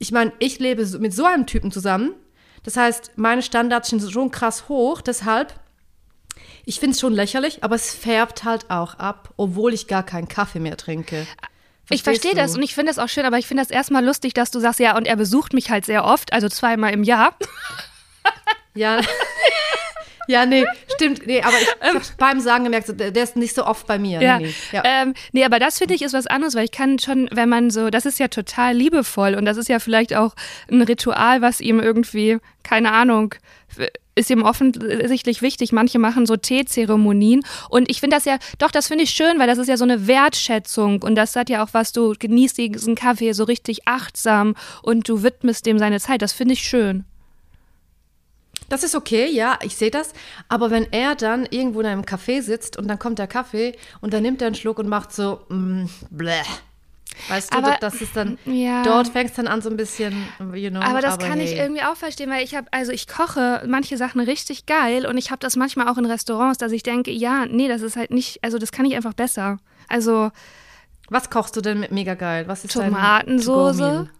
[0.00, 2.14] ich meine, ich lebe mit so einem Typen zusammen.
[2.64, 5.54] Das heißt, meine Standards sind schon krass hoch, deshalb
[6.68, 10.28] ich finde es schon lächerlich, aber es färbt halt auch ab, obwohl ich gar keinen
[10.28, 11.26] Kaffee mehr trinke.
[11.88, 14.34] Ich verstehe das und ich finde das auch schön, aber ich finde das erstmal lustig,
[14.34, 17.34] dass du sagst, ja, und er besucht mich halt sehr oft, also zweimal im Jahr.
[18.74, 19.00] Ja.
[20.28, 20.64] Ja, nee,
[20.94, 21.26] stimmt.
[21.26, 24.20] Nee, aber ich habe beim Sagen gemerkt, der ist nicht so oft bei mir.
[24.22, 24.38] Ja.
[24.38, 24.82] Nee, ja.
[24.84, 27.70] Ähm, nee aber das finde ich ist was anderes, weil ich kann schon, wenn man
[27.70, 30.34] so, das ist ja total liebevoll und das ist ja vielleicht auch
[30.70, 33.34] ein Ritual, was ihm irgendwie, keine Ahnung,
[34.14, 35.72] ist ihm offensichtlich wichtig.
[35.72, 37.42] Manche machen so Teezeremonien.
[37.70, 39.84] Und ich finde das ja, doch, das finde ich schön, weil das ist ja so
[39.84, 41.02] eine Wertschätzung.
[41.02, 45.22] Und das hat ja auch was, du genießt diesen Kaffee so richtig achtsam und du
[45.22, 46.20] widmest dem seine Zeit.
[46.20, 47.04] Das finde ich schön.
[48.68, 50.12] Das ist okay, ja, ich sehe das.
[50.48, 54.12] Aber wenn er dann irgendwo in einem Café sitzt und dann kommt der Kaffee und
[54.12, 56.42] dann nimmt er einen Schluck und macht so, mm, bleh.
[57.28, 58.82] Weißt du, aber, das ist dann, ja.
[58.84, 60.80] dort fängst dann an so ein bisschen, you know.
[60.80, 61.52] Aber das aber kann hey.
[61.52, 65.18] ich irgendwie auch verstehen, weil ich habe, also ich koche manche Sachen richtig geil und
[65.18, 68.12] ich habe das manchmal auch in Restaurants, dass ich denke, ja, nee, das ist halt
[68.12, 69.58] nicht, also das kann ich einfach besser.
[69.88, 70.30] Also.
[71.10, 72.46] Was kochst du denn mit mega geil?
[72.48, 74.10] Was ist Tomatensoße.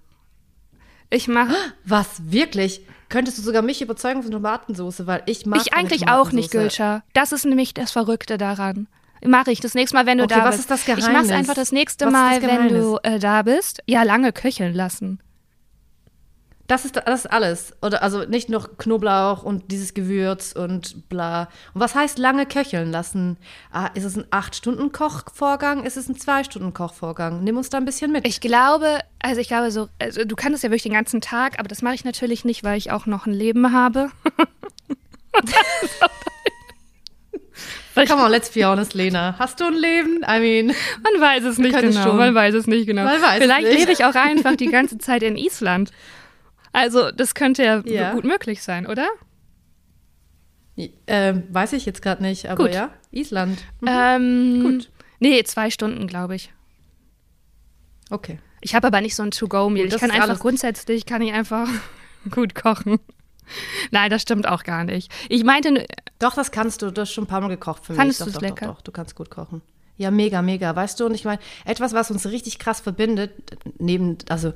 [1.11, 1.55] Ich mache.
[1.85, 2.83] Was, wirklich?
[3.09, 7.03] Könntest du sogar mich überzeugen von Tomatensoße, weil ich mag Ich eigentlich auch nicht, Gülscher.
[7.15, 8.87] Das ist nämlich das Verrückte daran.
[9.25, 10.71] Mache ich das nächste Mal, wenn du okay, da was bist.
[10.71, 11.09] Was ist das Geheimnis?
[11.09, 13.83] Ich mache es einfach das nächste was Mal, das wenn du äh, da bist.
[13.87, 15.21] Ja, lange köcheln lassen.
[16.69, 17.73] Das ist, das ist alles.
[17.81, 21.49] Oder also nicht nur Knoblauch und dieses Gewürz und bla.
[21.73, 23.39] Und was heißt lange köcheln lassen?
[23.73, 25.85] Ah, ist es ein 8-Stunden-Kochvorgang?
[25.85, 27.43] Ist es ein 2-Stunden-Kochvorgang?
[27.43, 28.27] Nimm uns da ein bisschen mit.
[28.27, 31.59] Ich glaube, also ich glaube so, also du kannst es ja wirklich den ganzen Tag,
[31.59, 34.11] aber das mache ich natürlich nicht, weil ich auch noch ein Leben habe.
[37.95, 39.37] Come on, let's be honest, Lena.
[39.39, 40.19] Hast du ein Leben?
[40.19, 40.67] I mean,
[41.03, 42.03] man weiß es nicht genau.
[42.03, 42.17] Schon.
[42.19, 43.09] Man weiß es nicht genau.
[43.39, 43.79] Vielleicht nicht.
[43.79, 45.91] lebe ich auch einfach die ganze Zeit in Island.
[46.73, 48.13] Also, das könnte ja, ja.
[48.13, 49.09] gut möglich sein, oder?
[51.07, 52.75] Ähm, weiß ich jetzt gerade nicht, aber gut.
[52.75, 53.59] ja, Island.
[53.81, 53.89] Mhm.
[53.89, 54.91] Ähm, gut.
[55.19, 56.53] Nee, zwei Stunden, glaube ich.
[58.11, 58.39] Okay.
[58.61, 59.87] Ich habe aber nicht so ein To-Go-Meal.
[59.87, 61.69] Ich kann einfach grundsätzlich, kann ich einfach
[62.31, 62.99] gut kochen.
[63.91, 65.13] Nein, das stimmt auch gar nicht.
[65.29, 65.87] Ich meinte.
[66.19, 66.91] Doch, das kannst du.
[66.91, 67.99] Du hast schon ein paar Mal gekocht für mich.
[67.99, 68.67] Fandest du es lecker?
[68.67, 69.63] Doch, doch, du kannst gut kochen.
[69.97, 70.77] Ja, mega, mega.
[70.77, 73.33] Weißt du, und ich meine, etwas, was uns richtig krass verbindet,
[73.79, 74.53] neben, also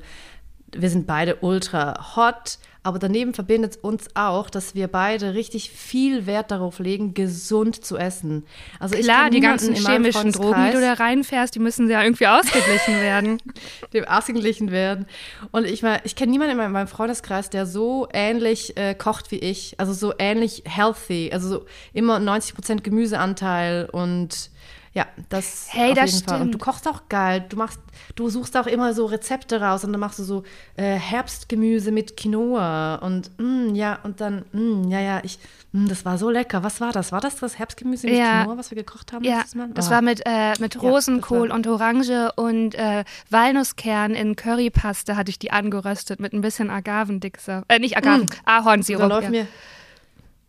[0.81, 6.25] wir sind beide ultra hot, aber daneben verbindet uns auch, dass wir beide richtig viel
[6.25, 8.45] Wert darauf legen, gesund zu essen.
[8.77, 12.99] Also Klar, die ganzen chemischen Drogen, die du da reinfährst, die müssen ja irgendwie ausgeglichen
[12.99, 13.37] werden.
[13.93, 15.05] Dem ausgeglichen werden.
[15.51, 19.39] Und ich meine, ich kenne niemanden in meinem Freundeskreis, der so ähnlich äh, kocht wie
[19.39, 19.79] ich.
[19.79, 21.29] Also so ähnlich healthy.
[21.31, 24.51] Also so immer 90 Prozent Gemüseanteil und
[24.95, 26.29] ja, das hey, auf das jeden stimmt.
[26.29, 26.41] Fall.
[26.41, 27.43] Und du kochst auch geil.
[27.49, 27.79] Du machst,
[28.15, 30.43] du suchst auch immer so Rezepte raus und dann machst du so
[30.75, 35.39] äh, Herbstgemüse mit Quinoa und mm, ja und dann mm, ja ja ich
[35.71, 36.61] mm, das war so lecker.
[36.61, 37.11] Was war das?
[37.11, 38.43] War das das Herbstgemüse mit ja.
[38.43, 39.23] Quinoa, was wir gekocht haben?
[39.23, 39.91] Ja, das oh.
[39.91, 45.39] war mit äh, mit Rosenkohl ja, und Orange und äh, Walnusskern in Currypaste hatte ich
[45.39, 47.65] die angeröstet mit ein bisschen Agavendicksaft.
[47.67, 48.45] Äh, nicht Agaven, mm.
[48.45, 49.01] Ahornsirup.
[49.01, 49.29] Da läuft ja.
[49.31, 49.47] mir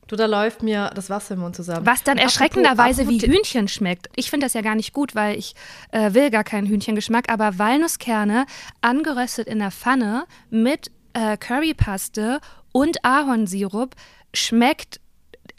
[0.07, 1.87] Du, da läuft mir das Wasser im Mund zusammen.
[1.87, 4.11] Was dann erschreckenderweise apropos, wie Hühnchen schmeckt.
[4.17, 5.55] Ich finde das ja gar nicht gut, weil ich
[5.93, 8.45] äh, will gar keinen Hühnchengeschmack, aber Walnusskerne
[8.83, 12.41] angeröstet in der Pfanne mit äh, Currypaste
[12.73, 13.95] und Ahornsirup
[14.35, 15.01] schmeckt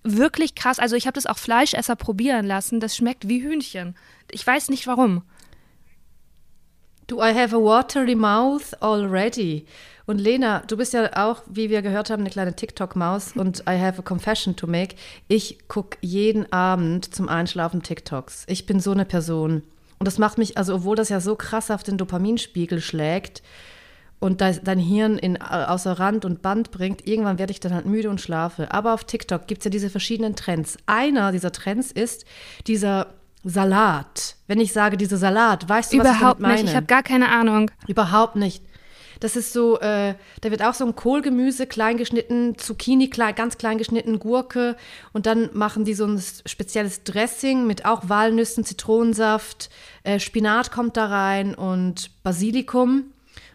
[0.04, 0.78] wirklich krass.
[0.78, 2.80] Also ich habe das auch Fleischesser probieren lassen.
[2.80, 3.96] Das schmeckt wie Hühnchen.
[4.30, 5.24] Ich weiß nicht warum.
[7.08, 9.66] Do I have a watery mouth already?
[10.06, 13.80] Und Lena, du bist ja auch, wie wir gehört haben, eine kleine TikTok-Maus und I
[13.80, 14.96] have a confession to make.
[15.28, 18.46] Ich gucke jeden Abend zum Einschlafen TikToks.
[18.48, 19.64] Ich bin so eine Person.
[19.98, 23.42] Und das macht mich, also obwohl das ja so krass auf den Dopaminspiegel schlägt
[24.20, 28.10] und dein Hirn in, außer Rand und Band bringt, irgendwann werde ich dann halt müde
[28.10, 28.72] und schlafe.
[28.72, 30.78] Aber auf TikTok gibt es ja diese verschiedenen Trends.
[30.86, 32.26] Einer dieser Trends ist
[32.68, 33.08] dieser
[33.44, 34.38] Salat.
[34.48, 36.62] Wenn ich sage, dieser Salat, weißt du, Überhaupt was ich damit meine?
[36.62, 36.70] nicht.
[36.72, 37.70] Ich habe gar keine Ahnung.
[37.88, 38.64] Überhaupt nicht.
[39.26, 43.58] Das ist so, äh, da wird auch so ein Kohlgemüse klein geschnitten, Zucchini klein, ganz
[43.58, 44.78] klein geschnitten, Gurke.
[45.14, 49.72] Und dann machen die so ein spezielles Dressing mit auch Walnüssen, Zitronensaft,
[50.04, 53.06] äh, Spinat kommt da rein und Basilikum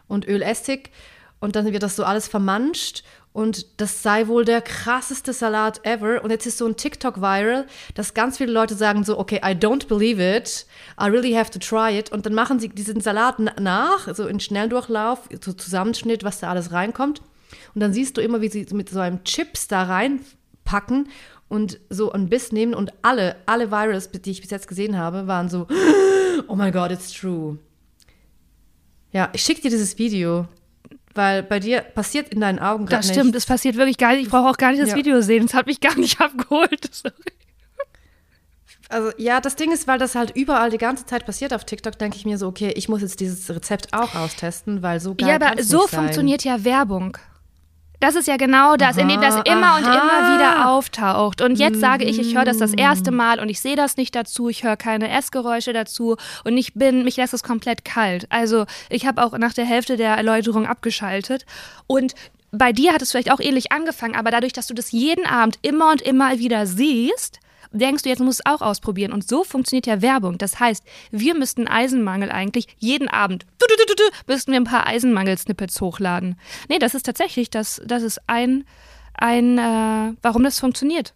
[0.09, 0.91] und Ölessig.
[1.39, 6.23] Und dann wird das so alles vermanscht und das sei wohl der krasseste Salat ever.
[6.25, 9.55] Und jetzt ist so ein TikTok viral, dass ganz viele Leute sagen so, okay, I
[9.55, 10.67] don't believe it,
[11.01, 12.11] I really have to try it.
[12.11, 16.73] Und dann machen sie diesen Salat nach, so in Schnelldurchlauf, so Zusammenschnitt, was da alles
[16.73, 17.23] reinkommt.
[17.75, 21.09] Und dann siehst du immer, wie sie mit so einem Chips da reinpacken
[21.49, 22.75] und so ein Biss nehmen.
[22.75, 25.69] Und alle, alle Virals, die ich bis jetzt gesehen habe, waren so,
[26.49, 27.59] oh my God, it's true.
[29.13, 30.49] Ja, ich schicke dir dieses Video.
[31.15, 34.23] Weil bei dir passiert in deinen Augen gerade Das stimmt, es passiert wirklich gar nicht.
[34.23, 34.97] Ich brauche auch gar nicht das ja.
[34.97, 35.47] Video sehen.
[35.47, 36.89] Das hat mich gar nicht abgeholt.
[36.95, 37.15] Sorry.
[38.91, 41.97] Also ja, das Ding ist, weil das halt überall die ganze Zeit passiert auf TikTok,
[41.97, 45.29] denke ich mir so, okay, ich muss jetzt dieses Rezept auch austesten, weil so geil
[45.29, 47.17] Ja, aber so funktioniert ja Werbung.
[48.01, 49.77] Das ist ja genau das, aha, indem das immer aha.
[49.77, 51.43] und immer wieder auftaucht.
[51.43, 54.15] Und jetzt sage ich, ich höre das das erste Mal und ich sehe das nicht
[54.15, 58.27] dazu, ich höre keine Essgeräusche dazu und ich bin, mich lässt es komplett kalt.
[58.31, 61.45] Also ich habe auch nach der Hälfte der Erläuterung abgeschaltet
[61.87, 62.15] und
[62.53, 65.59] bei dir hat es vielleicht auch ähnlich angefangen, aber dadurch, dass du das jeden Abend
[65.63, 67.39] immer und immer wieder siehst,
[67.73, 69.13] denkst du, jetzt musst du es auch ausprobieren.
[69.13, 70.39] Und so funktioniert ja Werbung.
[70.39, 74.87] Das heißt, wir müssten Eisenmangel eigentlich jeden Abend, du, du, du, müssten wir ein paar
[74.87, 76.37] Eisenmangel-Snippets hochladen.
[76.69, 78.65] Nee, das ist tatsächlich, das, das ist ein,
[79.15, 81.15] ein äh, warum das funktioniert.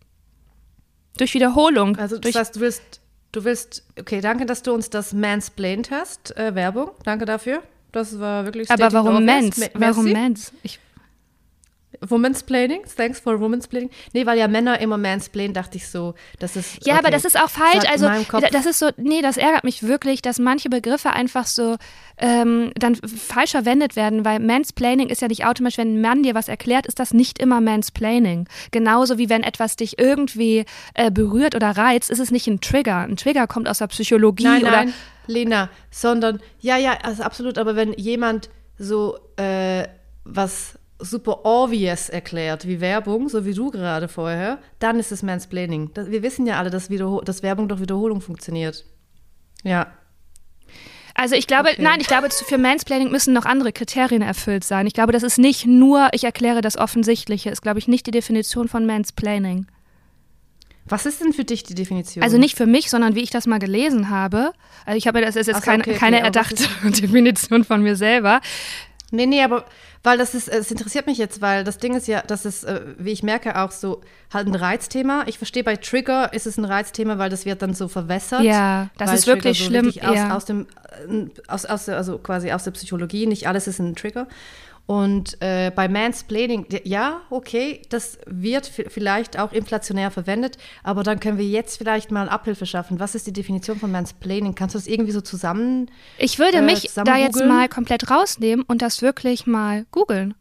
[1.16, 1.96] Durch Wiederholung.
[1.96, 3.00] Also das heißt, du willst,
[3.32, 7.62] du willst, okay, danke, dass du uns das mansplained hast, äh, Werbung, danke dafür.
[7.92, 9.60] Das war wirklich Aber warum Mans?
[9.74, 10.52] Warum Mans?
[10.64, 10.80] Ich
[12.00, 13.90] Womansplaining, thanks for Womansplaining.
[14.12, 16.86] Nee, weil ja Männer immer mansplainen, dachte ich so, das ist.
[16.86, 17.84] Ja, okay, aber das ist auch falsch.
[17.90, 18.08] Also,
[18.52, 21.76] das ist so, nee, das ärgert mich wirklich, dass manche Begriffe einfach so
[22.18, 26.34] ähm, dann falsch verwendet werden, weil Mansplaining ist ja nicht automatisch, wenn ein Mann dir
[26.34, 28.48] was erklärt, ist das nicht immer Mansplaining.
[28.70, 33.00] Genauso wie wenn etwas dich irgendwie äh, berührt oder reizt, ist es nicht ein Trigger.
[33.00, 34.70] Ein Trigger kommt aus der Psychologie nein, oder.
[34.70, 34.94] Nein,
[35.26, 39.84] Lena, sondern, ja, ja, also absolut, aber wenn jemand so äh,
[40.24, 45.90] was super obvious erklärt, wie Werbung, so wie du gerade vorher, dann ist es Mansplaining.
[45.94, 48.84] Wir wissen ja alle, dass, dass Werbung durch Wiederholung funktioniert.
[49.64, 49.88] Ja.
[51.14, 51.82] Also ich glaube, okay.
[51.82, 54.86] nein, ich glaube, für Mansplaining müssen noch andere Kriterien erfüllt sein.
[54.86, 58.10] Ich glaube, das ist nicht nur, ich erkläre das Offensichtliche, ist, glaube ich, nicht die
[58.10, 59.66] Definition von Mansplaining.
[60.86, 62.22] Was ist denn für dich die Definition?
[62.22, 64.52] Also nicht für mich, sondern wie ich das mal gelesen habe.
[64.84, 67.96] Also ich habe, das ist jetzt so, kein, okay, keine okay, erdachte Definition von mir
[67.96, 68.40] selber.
[69.14, 69.64] Nee, nee, aber
[70.02, 72.80] weil das ist, es interessiert mich jetzt, weil das Ding ist ja, das ist, äh,
[72.98, 74.00] wie ich merke, auch so
[74.32, 75.24] halt ein Reizthema.
[75.26, 78.42] Ich verstehe, bei Trigger ist es ein Reizthema, weil das wird dann so verwässert.
[78.42, 79.88] Ja, das ist Trigger wirklich so schlimm.
[79.88, 80.36] Aus, ja.
[80.36, 80.66] aus dem,
[81.08, 84.26] äh, aus, aus, also quasi aus der Psychologie, nicht alles ist ein Trigger.
[84.86, 91.38] Und äh, bei Mansplaining, ja, okay, das wird vielleicht auch inflationär verwendet, aber dann können
[91.38, 93.00] wir jetzt vielleicht mal Abhilfe schaffen.
[93.00, 94.54] Was ist die Definition von Mansplaining?
[94.54, 95.90] Kannst du das irgendwie so zusammen?
[96.18, 100.34] Ich würde äh, mich da jetzt mal komplett rausnehmen und das wirklich mal googeln.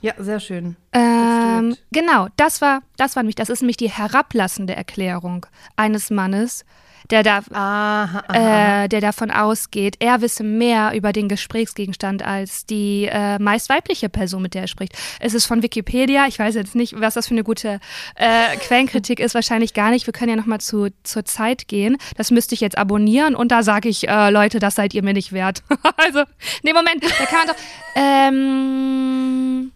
[0.00, 0.76] Ja, sehr schön.
[0.92, 6.64] Ähm, genau, das war, das war nämlich, das ist nämlich die herablassende Erklärung eines Mannes,
[7.10, 8.84] der, da, aha, aha.
[8.84, 14.08] Äh, der davon ausgeht, er wisse mehr über den Gesprächsgegenstand als die äh, meist weibliche
[14.08, 14.94] Person, mit der er spricht.
[15.20, 16.26] Es ist von Wikipedia.
[16.26, 17.80] Ich weiß jetzt nicht, was das für eine gute
[18.14, 19.34] äh, Quellenkritik ist.
[19.34, 20.06] Wahrscheinlich gar nicht.
[20.06, 21.96] Wir können ja nochmal zu, zur Zeit gehen.
[22.16, 25.14] Das müsste ich jetzt abonnieren und da sage ich, äh, Leute, das seid ihr mir
[25.14, 25.62] nicht wert.
[25.96, 26.24] also,
[26.62, 27.56] nee, Moment, da kann man doch.
[27.96, 29.72] Ähm,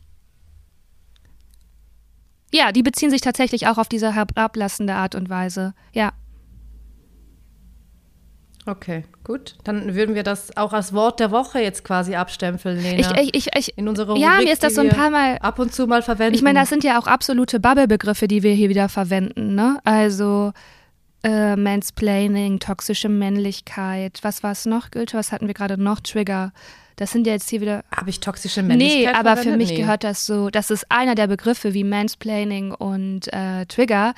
[2.52, 5.74] ja, die beziehen sich tatsächlich auch auf diese herablassende Art und Weise.
[5.92, 6.12] Ja.
[8.68, 9.54] Okay, gut.
[9.64, 13.18] Dann würden wir das auch als Wort der Woche jetzt quasi abstempeln, Lena.
[13.18, 15.38] Ich, ich, ich, in unserer Rubrik, Ja, mir ist das so ein paar Mal.
[15.38, 16.34] Ab und zu mal verwenden.
[16.34, 19.78] Ich meine, das sind ja auch absolute Bubble-Begriffe, die wir hier wieder verwenden, ne?
[19.84, 20.52] Also
[21.22, 24.18] äh, Mansplaining, toxische Männlichkeit.
[24.20, 25.16] Was war es noch, Gülte?
[25.16, 26.00] Was hatten wir gerade noch?
[26.00, 26.52] Trigger.
[26.96, 27.84] Das sind ja jetzt hier wieder.
[27.90, 29.14] Habe ich toxische Männlichkeit?
[29.14, 29.76] Nee, aber für mich nee.
[29.78, 30.50] gehört das so.
[30.50, 34.12] Das ist einer der Begriffe wie Mansplaining und äh, Trigger,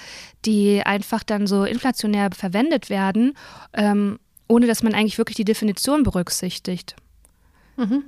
[0.45, 3.35] die einfach dann so inflationär verwendet werden.
[3.75, 4.19] Ähm,
[4.51, 6.97] ohne dass man eigentlich wirklich die Definition berücksichtigt.
[7.77, 8.05] Mhm.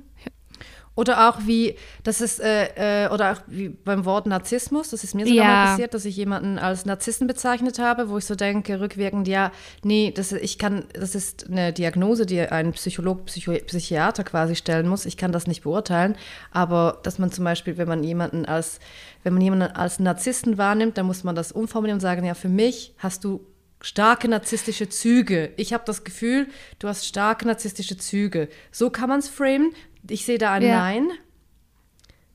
[0.95, 5.15] Oder auch wie, das ist, äh, äh, oder auch wie beim Wort Narzissmus, das ist
[5.15, 5.51] mir sogar ja.
[5.51, 9.51] mal passiert, dass ich jemanden als Narzissten bezeichnet habe, wo ich so denke, rückwirkend, ja,
[9.83, 14.87] nee, das, ich kann, das ist eine Diagnose, die ein Psycholog, Psycho Psychiater quasi stellen
[14.87, 15.07] muss.
[15.07, 16.15] Ich kann das nicht beurteilen.
[16.51, 18.79] Aber dass man zum Beispiel, wenn man jemanden als,
[19.23, 22.49] wenn man jemanden als Narzissten wahrnimmt, dann muss man das umformulieren und sagen, ja, für
[22.49, 23.43] mich hast du
[23.83, 25.51] starke narzisstische Züge.
[25.57, 26.47] Ich habe das Gefühl,
[26.79, 28.49] du hast starke narzisstische Züge.
[28.71, 29.73] So kann man es framen.
[30.09, 30.79] Ich sehe da ein ja.
[30.79, 31.09] Nein.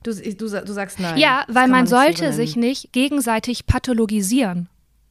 [0.05, 1.19] Du, du, du, sagst Nein.
[1.19, 4.69] Ja, weil man, man sollte so sich nicht gegenseitig pathologisieren.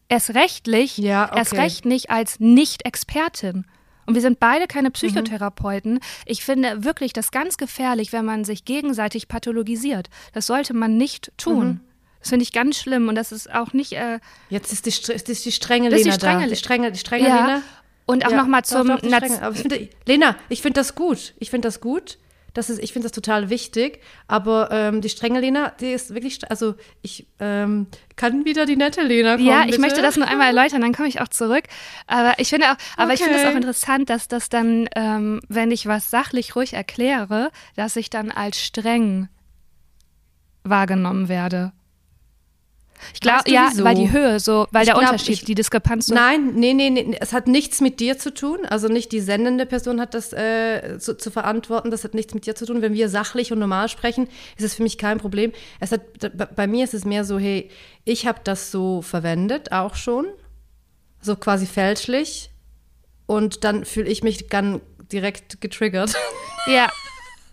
[0.09, 1.39] Erst rechtlich, ja, okay.
[1.39, 3.65] erst recht nicht als Nicht-Expertin.
[4.05, 4.93] Und wir sind beide keine mhm.
[4.93, 5.95] Psychotherapeuten.
[5.95, 5.99] Mhm.
[6.25, 10.09] Ich finde wirklich das ganz gefährlich, wenn man sich gegenseitig pathologisiert.
[10.33, 11.67] Das sollte man nicht tun.
[11.67, 11.81] Mhm.
[12.19, 13.93] Das finde ich ganz schlimm und das ist auch nicht.
[13.93, 16.49] Äh, Jetzt ist die, ist die strenge Lena die strenge, da.
[16.49, 17.35] Die strenge, die strenge ja.
[17.35, 17.61] Lena.
[18.05, 18.87] Und auch ja, nochmal zum.
[18.87, 21.33] Doch, doch, Aber ich finde, Lena, ich finde das gut.
[21.39, 22.17] Ich finde das gut.
[22.53, 24.01] Das ist, ich finde das total wichtig.
[24.27, 26.39] Aber ähm, die strenge Lena, die ist wirklich.
[26.49, 29.45] Also, ich ähm, kann wieder die nette Lena kommen.
[29.45, 29.81] Ja, ich bitte?
[29.81, 31.65] möchte das nur einmal erläutern, dann komme ich auch zurück.
[32.07, 33.15] Aber ich finde auch, aber okay.
[33.15, 37.51] ich finde es auch interessant, dass das dann, ähm, wenn ich was sachlich ruhig erkläre,
[37.75, 39.27] dass ich dann als streng
[40.63, 41.73] wahrgenommen werde.
[43.13, 46.07] Ich glaube, ja, weil die Höhe so, weil ich der glaub, Unterschied, ich, die Diskrepanz
[46.07, 46.15] so.
[46.15, 48.65] Nein, nee, nee, nee, es hat nichts mit dir zu tun.
[48.65, 52.45] Also nicht die sendende Person hat das äh, zu, zu, verantworten, das hat nichts mit
[52.45, 52.81] dir zu tun.
[52.81, 55.51] Wenn wir sachlich und normal sprechen, ist es für mich kein Problem.
[55.79, 56.01] Es hat,
[56.55, 57.69] bei mir ist es mehr so, hey,
[58.03, 60.27] ich habe das so verwendet, auch schon,
[61.21, 62.51] so quasi fälschlich.
[63.25, 64.81] Und dann fühle ich mich dann
[65.11, 66.15] direkt getriggert.
[66.67, 66.89] Ja.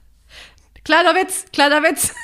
[0.84, 2.14] kleiner Witz, kleiner Witz.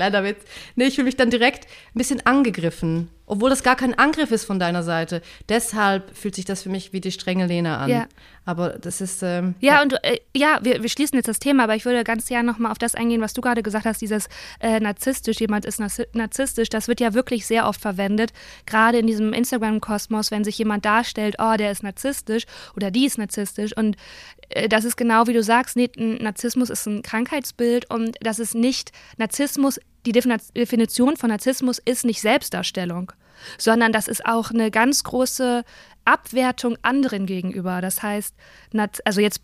[0.00, 0.44] Kleiner Witz.
[0.76, 3.10] Nee, ich fühle mich dann direkt ein bisschen angegriffen.
[3.26, 5.22] Obwohl das gar kein Angriff ist von deiner Seite.
[5.48, 7.88] Deshalb fühlt sich das für mich wie die strenge Lena an.
[7.88, 8.08] Ja.
[8.44, 9.22] Aber das ist.
[9.22, 12.02] Ähm, ja, ja, und äh, ja, wir, wir schließen jetzt das Thema, aber ich würde
[12.02, 15.64] ganz gerne nochmal auf das eingehen, was du gerade gesagt hast, dieses äh, narzisstisch, jemand
[15.64, 18.32] ist narzisstisch, das wird ja wirklich sehr oft verwendet,
[18.66, 23.18] gerade in diesem Instagram-Kosmos, wenn sich jemand darstellt, oh, der ist narzisstisch oder die ist
[23.18, 23.76] narzisstisch.
[23.76, 23.96] Und
[24.48, 28.56] äh, das ist genau wie du sagst, nee, Narzissmus ist ein Krankheitsbild und das ist
[28.56, 33.12] nicht Narzissmus die Definition von Narzissmus ist nicht Selbstdarstellung,
[33.58, 35.64] sondern das ist auch eine ganz große
[36.04, 37.80] Abwertung anderen gegenüber.
[37.80, 38.34] Das heißt,
[39.04, 39.42] also jetzt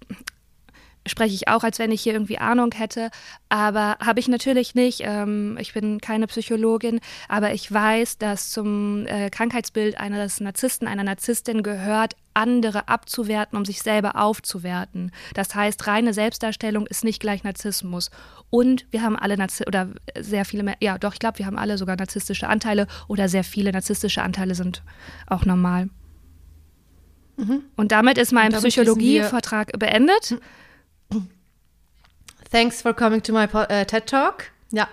[1.06, 3.10] spreche ich auch, als wenn ich hier irgendwie Ahnung hätte,
[3.48, 5.00] aber habe ich natürlich nicht.
[5.04, 11.04] Ähm, ich bin keine Psychologin, aber ich weiß, dass zum äh, Krankheitsbild eines Narzissten, einer
[11.04, 15.10] Narzisstin gehört, andere abzuwerten, um sich selber aufzuwerten.
[15.34, 18.10] Das heißt, reine Selbstdarstellung ist nicht gleich Narzissmus.
[18.50, 19.88] Und wir haben alle Narzi oder
[20.18, 23.44] sehr viele, mehr, ja doch, ich glaube, wir haben alle sogar narzisstische Anteile oder sehr
[23.44, 24.82] viele narzisstische Anteile sind
[25.26, 25.88] auch normal.
[27.36, 27.62] Mhm.
[27.76, 30.38] Und damit ist mein Psychologievertrag beendet.
[32.50, 34.44] Thanks for coming to my uh, TED Talk.
[34.70, 34.88] Ja,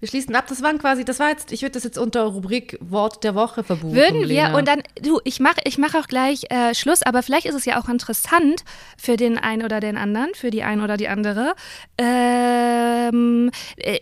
[0.00, 0.46] wir schließen ab.
[0.48, 3.62] Das waren quasi, das war jetzt, ich würde das jetzt unter Rubrik Wort der Woche
[3.62, 3.94] verbuchen.
[3.94, 4.56] Würden wir, Lena.
[4.56, 7.66] und dann, du, ich mache ich mach auch gleich äh, Schluss, aber vielleicht ist es
[7.66, 8.64] ja auch interessant
[8.96, 11.54] für den einen oder den anderen, für die einen oder die andere.
[11.98, 13.50] Ähm,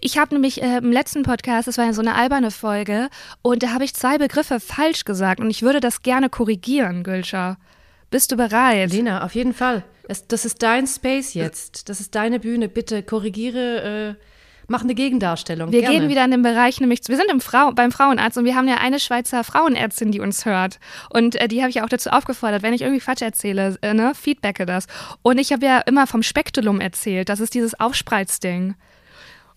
[0.01, 3.09] ich habe nämlich äh, im letzten Podcast, das war ja so eine alberne Folge,
[3.42, 7.59] und da habe ich zwei Begriffe falsch gesagt und ich würde das gerne korrigieren, Gülscher.
[8.11, 8.92] Bist du bereit?
[8.92, 9.85] Lena, auf jeden Fall.
[10.09, 11.88] Es, das ist dein Space jetzt.
[11.88, 12.68] Das ist deine Bühne.
[12.68, 14.16] Bitte korrigiere.
[14.16, 14.25] Äh
[14.71, 15.73] Mach eine Gegendarstellung.
[15.73, 15.99] Wir gerne.
[15.99, 18.68] gehen wieder in den Bereich, nämlich wir sind im Frau, beim Frauenarzt und wir haben
[18.68, 20.79] ja eine Schweizer Frauenärztin, die uns hört.
[21.09, 24.12] Und äh, die habe ich auch dazu aufgefordert, wenn ich irgendwie Quatsch erzähle, äh, ne,
[24.14, 24.87] feedbacke das.
[25.23, 27.31] Und ich habe ja immer vom Spektulum erzählt.
[27.31, 28.75] Das ist dieses Aufspreizding.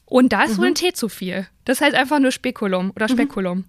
[0.06, 0.62] Und da ist mhm.
[0.62, 1.46] wohl ein T zu viel.
[1.66, 3.14] Das heißt einfach nur Spekulum oder mhm.
[3.14, 3.58] Spekulum.
[3.58, 3.66] Mhm.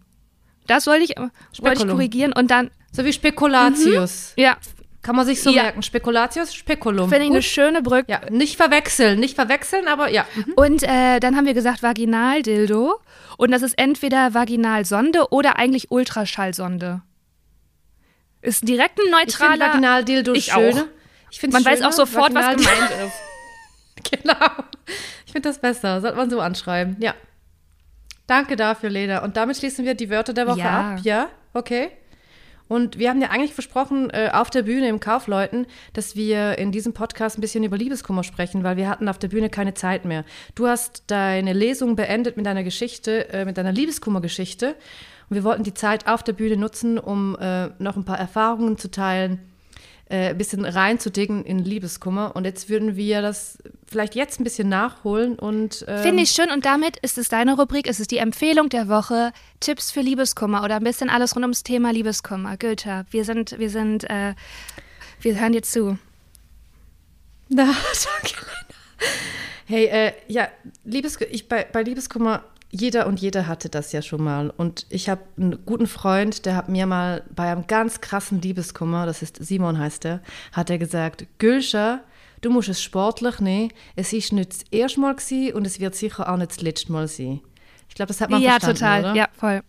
[0.66, 1.16] Das wollte ich,
[1.62, 2.70] wollte ich korrigieren und dann.
[2.92, 4.34] So wie Spekulatius.
[4.36, 4.42] Mhm.
[4.42, 4.56] Ja,
[5.02, 5.64] kann man sich so ja.
[5.64, 5.82] merken.
[5.82, 7.08] Spekulatius, Spekulum.
[7.08, 7.36] Finde ich Gut.
[7.36, 8.12] eine schöne Brücke.
[8.12, 10.24] Ja, nicht verwechseln, nicht verwechseln, aber ja.
[10.34, 10.52] Mhm.
[10.54, 13.00] Und äh, dann haben wir gesagt Vaginaldildo.
[13.36, 17.02] Und das ist entweder Vaginalsonde oder eigentlich Ultraschallsonde.
[18.42, 19.54] Ist direkt ein neutraler.
[19.54, 20.82] Ich Vaginaldildo ich schöner.
[20.82, 20.86] Auch.
[21.30, 21.64] Ich man schöner.
[21.64, 24.10] weiß auch sofort, was gemeint ist.
[24.22, 24.50] genau.
[25.26, 26.00] Ich finde das besser.
[26.00, 26.96] Sollte man so anschreiben.
[27.00, 27.14] Ja.
[28.32, 29.22] Danke dafür, Lena.
[29.24, 30.94] Und damit schließen wir die Wörter der Woche ja.
[30.94, 31.00] ab.
[31.02, 31.90] Ja, okay.
[32.66, 36.72] Und wir haben ja eigentlich versprochen, äh, auf der Bühne im Kaufleuten, dass wir in
[36.72, 40.06] diesem Podcast ein bisschen über Liebeskummer sprechen, weil wir hatten auf der Bühne keine Zeit
[40.06, 40.24] mehr.
[40.54, 44.76] Du hast deine Lesung beendet mit deiner Geschichte, äh, mit deiner Liebeskummergeschichte.
[45.28, 48.78] Und wir wollten die Zeit auf der Bühne nutzen, um äh, noch ein paar Erfahrungen
[48.78, 49.40] zu teilen,
[50.12, 52.36] ein bisschen reinzudicken in Liebeskummer.
[52.36, 55.84] Und jetzt würden wir das vielleicht jetzt ein bisschen nachholen und.
[55.88, 56.50] Ähm Finde ich schön.
[56.50, 57.88] Und damit ist es deine Rubrik.
[57.88, 59.32] Es ist die Empfehlung der Woche.
[59.60, 62.56] Tipps für Liebeskummer oder ein bisschen alles rund ums Thema Liebeskummer.
[62.56, 64.34] Goethe, wir sind, wir sind, äh,
[65.20, 65.98] wir hören dir zu.
[67.48, 67.64] Na,
[68.22, 69.08] danke, Lena.
[69.66, 70.48] Hey, äh, ja,
[70.84, 72.44] Liebes, ich, bei, bei Liebeskummer
[72.74, 74.50] jeder und jede hatte das ja schon mal.
[74.50, 79.04] Und ich habe einen guten Freund, der hat mir mal bei einem ganz krassen Liebeskummer,
[79.04, 82.00] das ist Simon heißt er, hat er gesagt, Gülscher,
[82.40, 83.72] du musst es sportlich nehmen.
[83.94, 86.90] Es ist nicht das erste Mal gewesen und es wird sicher auch nicht das letzte
[86.92, 87.40] Mal sein.
[87.90, 89.00] Ich glaube, das hat man ja, verstanden, Ja, total.
[89.00, 89.14] Oder?
[89.14, 89.60] Ja, voll.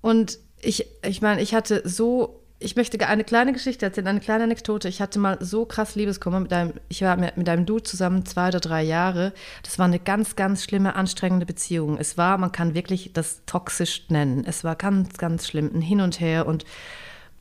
[0.00, 4.44] Und ich, ich meine, ich hatte so ich möchte eine kleine Geschichte erzählen, eine kleine
[4.44, 4.88] Anekdote.
[4.88, 8.48] Ich hatte mal so krass Liebeskummer mit einem, ich war mit, einem Dude zusammen zwei
[8.48, 9.34] oder drei Jahre.
[9.62, 11.98] Das war eine ganz, ganz schlimme, anstrengende Beziehung.
[11.98, 14.44] Es war, man kann wirklich das toxisch nennen.
[14.46, 16.64] Es war ganz, ganz schlimm, ein Hin und Her und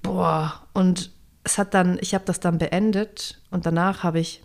[0.01, 0.61] boah.
[0.73, 1.11] Und
[1.45, 4.43] es hat dann, ich habe das dann beendet und danach habe ich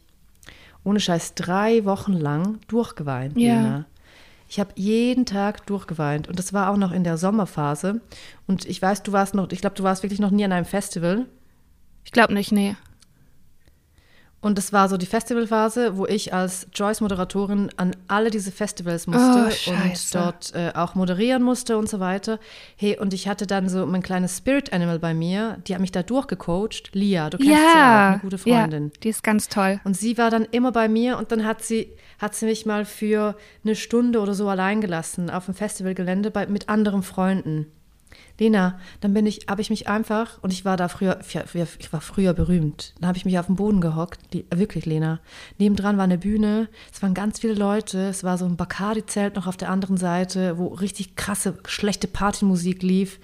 [0.85, 3.37] ohne Scheiß drei Wochen lang durchgeweint.
[3.37, 3.55] Ja.
[3.55, 3.87] Lena.
[4.51, 8.01] Ich habe jeden Tag durchgeweint und das war auch noch in der Sommerphase.
[8.49, 10.65] Und ich weiß, du warst noch, ich glaube, du warst wirklich noch nie an einem
[10.65, 11.27] Festival.
[12.05, 12.75] Ich glaube nicht, nee.
[14.43, 19.51] Und das war so die Festivalphase, wo ich als Joyce-Moderatorin an alle diese Festivals musste
[19.67, 22.39] oh, und dort äh, auch moderieren musste und so weiter.
[22.77, 25.93] Hey, und ich hatte dann so mein kleines Spirit Animal bei mir, die hat mich
[25.93, 26.95] da durchgecoacht.
[26.95, 28.85] Lia, du kennst ja, sie auch, eine gute Freundin.
[28.85, 29.79] Ja, die ist ganz toll.
[29.85, 32.87] Und sie war dann immer bei mir und dann hat sie, hat sie mich mal
[32.87, 37.67] für eine Stunde oder so allein gelassen auf dem Festivalgelände bei, mit anderen Freunden.
[38.41, 42.01] Lena, dann bin ich, habe ich mich einfach, und ich war da früher, ich war
[42.01, 45.21] früher berühmt, dann habe ich mich auf den Boden gehockt, die, wirklich Lena.
[45.59, 49.47] Nebendran war eine Bühne, es waren ganz viele Leute, es war so ein Bacardi-Zelt noch
[49.47, 53.21] auf der anderen Seite, wo richtig krasse, schlechte Partymusik lief.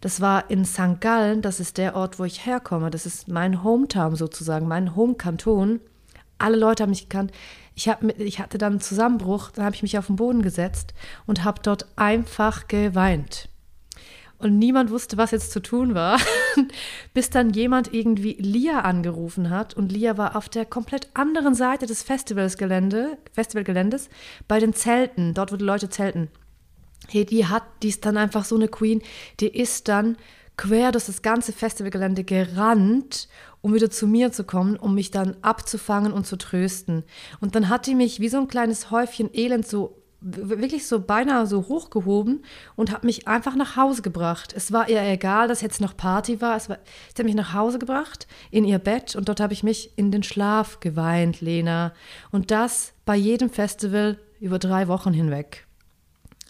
[0.00, 1.00] Das war in St.
[1.00, 5.80] Gallen, das ist der Ort, wo ich herkomme, das ist mein Hometown sozusagen, mein Home-Kanton.
[6.38, 7.30] Alle Leute haben mich gekannt.
[7.74, 10.94] Ich, hab, ich hatte dann einen Zusammenbruch, dann habe ich mich auf den Boden gesetzt
[11.26, 13.50] und habe dort einfach geweint
[14.38, 16.20] und niemand wusste, was jetzt zu tun war,
[17.14, 21.86] bis dann jemand irgendwie Lia angerufen hat und Lia war auf der komplett anderen Seite
[21.86, 24.08] des Festivalsgelände, Festivalgeländes
[24.46, 26.28] bei den Zelten, dort wo die Leute zelten.
[27.08, 29.02] Hey, die hat, die ist dann einfach so eine Queen,
[29.40, 30.16] die ist dann
[30.56, 33.28] quer durch das ganze Festivalgelände gerannt,
[33.60, 37.04] um wieder zu mir zu kommen, um mich dann abzufangen und zu trösten.
[37.40, 41.46] Und dann hat die mich wie so ein kleines Häufchen Elend so wirklich so beinahe
[41.46, 44.52] so hochgehoben und hat mich einfach nach Hause gebracht.
[44.56, 46.56] Es war ihr egal, dass jetzt noch Party war.
[46.56, 46.78] Es war
[47.14, 50.10] sie hat mich nach Hause gebracht, in ihr Bett und dort habe ich mich in
[50.10, 51.92] den Schlaf geweint, Lena.
[52.32, 55.66] Und das bei jedem Festival über drei Wochen hinweg.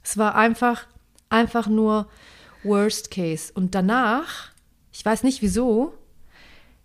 [0.03, 0.87] Es war einfach,
[1.29, 2.09] einfach nur
[2.63, 3.53] Worst Case.
[3.55, 4.51] Und danach,
[4.93, 5.93] ich weiß nicht wieso,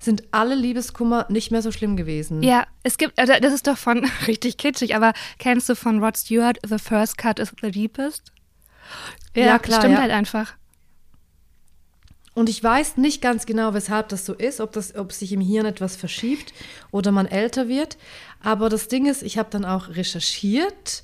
[0.04, 2.41] sind alle Liebeskummer nicht mehr so schlimm gewesen.
[2.41, 6.18] Ja, es gibt, also das ist doch von, richtig kitschig, aber kennst du von Rod
[6.18, 8.32] Stewart, The First Cut is the Deepest?
[9.36, 9.80] Ja, ja klar.
[9.80, 10.02] Stimmt ja.
[10.02, 10.54] halt einfach.
[12.34, 15.41] Und ich weiß nicht ganz genau, weshalb das so ist, ob, das, ob sich im
[15.41, 16.54] Hirn etwas verschiebt
[16.89, 17.97] oder man älter wird.
[18.41, 21.04] Aber das Ding ist, ich habe dann auch recherchiert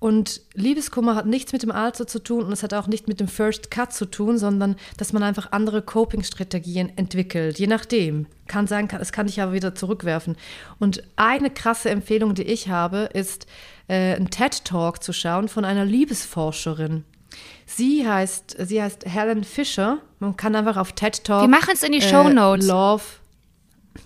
[0.00, 3.20] und Liebeskummer hat nichts mit dem Alter zu tun und es hat auch nicht mit
[3.20, 7.58] dem First Cut zu tun, sondern dass man einfach andere Coping-Strategien entwickelt.
[7.58, 8.26] Je nachdem.
[8.46, 10.36] Kann sein, kann, es kann dich aber wieder zurückwerfen.
[10.78, 13.46] Und eine krasse Empfehlung, die ich habe, ist,
[13.88, 17.04] äh, einen TED-Talk zu schauen von einer Liebesforscherin.
[17.66, 19.98] Sie heißt, sie heißt Helen Fisher.
[20.18, 21.42] Man kann einfach auf TED Talk.
[21.42, 22.66] Wir machen es in die äh, Show Notes.
[22.66, 23.04] Love.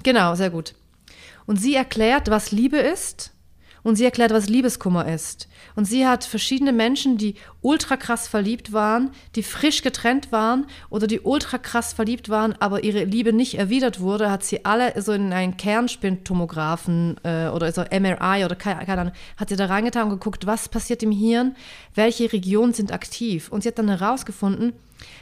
[0.03, 0.74] Genau, sehr gut.
[1.47, 3.34] Und sie erklärt, was Liebe ist
[3.85, 5.49] und sie erklärt, was Liebeskummer ist.
[5.76, 11.07] Und sie hat verschiedene Menschen, die ultra krass verliebt waren, die frisch getrennt waren oder
[11.07, 15.12] die ultra krass verliebt waren, aber ihre Liebe nicht erwidert wurde, hat sie alle so
[15.12, 20.05] in einen Kernspintomographen äh, oder so MRI oder keine, keine Ahnung, hat sie da reingetan
[20.05, 21.55] und geguckt, was passiert im Hirn,
[21.95, 23.51] welche Regionen sind aktiv.
[23.51, 24.72] Und sie hat dann herausgefunden,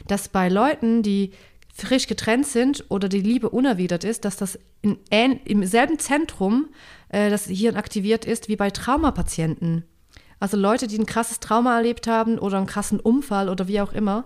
[0.06, 1.32] dass bei Leuten, die
[1.72, 6.68] frisch getrennt sind oder die Liebe unerwidert ist, dass das in, im selben Zentrum
[7.08, 9.84] äh, das Hirn aktiviert ist wie bei Traumapatienten.
[10.38, 13.92] Also Leute, die ein krasses Trauma erlebt haben oder einen krassen Unfall oder wie auch
[13.92, 14.24] immer.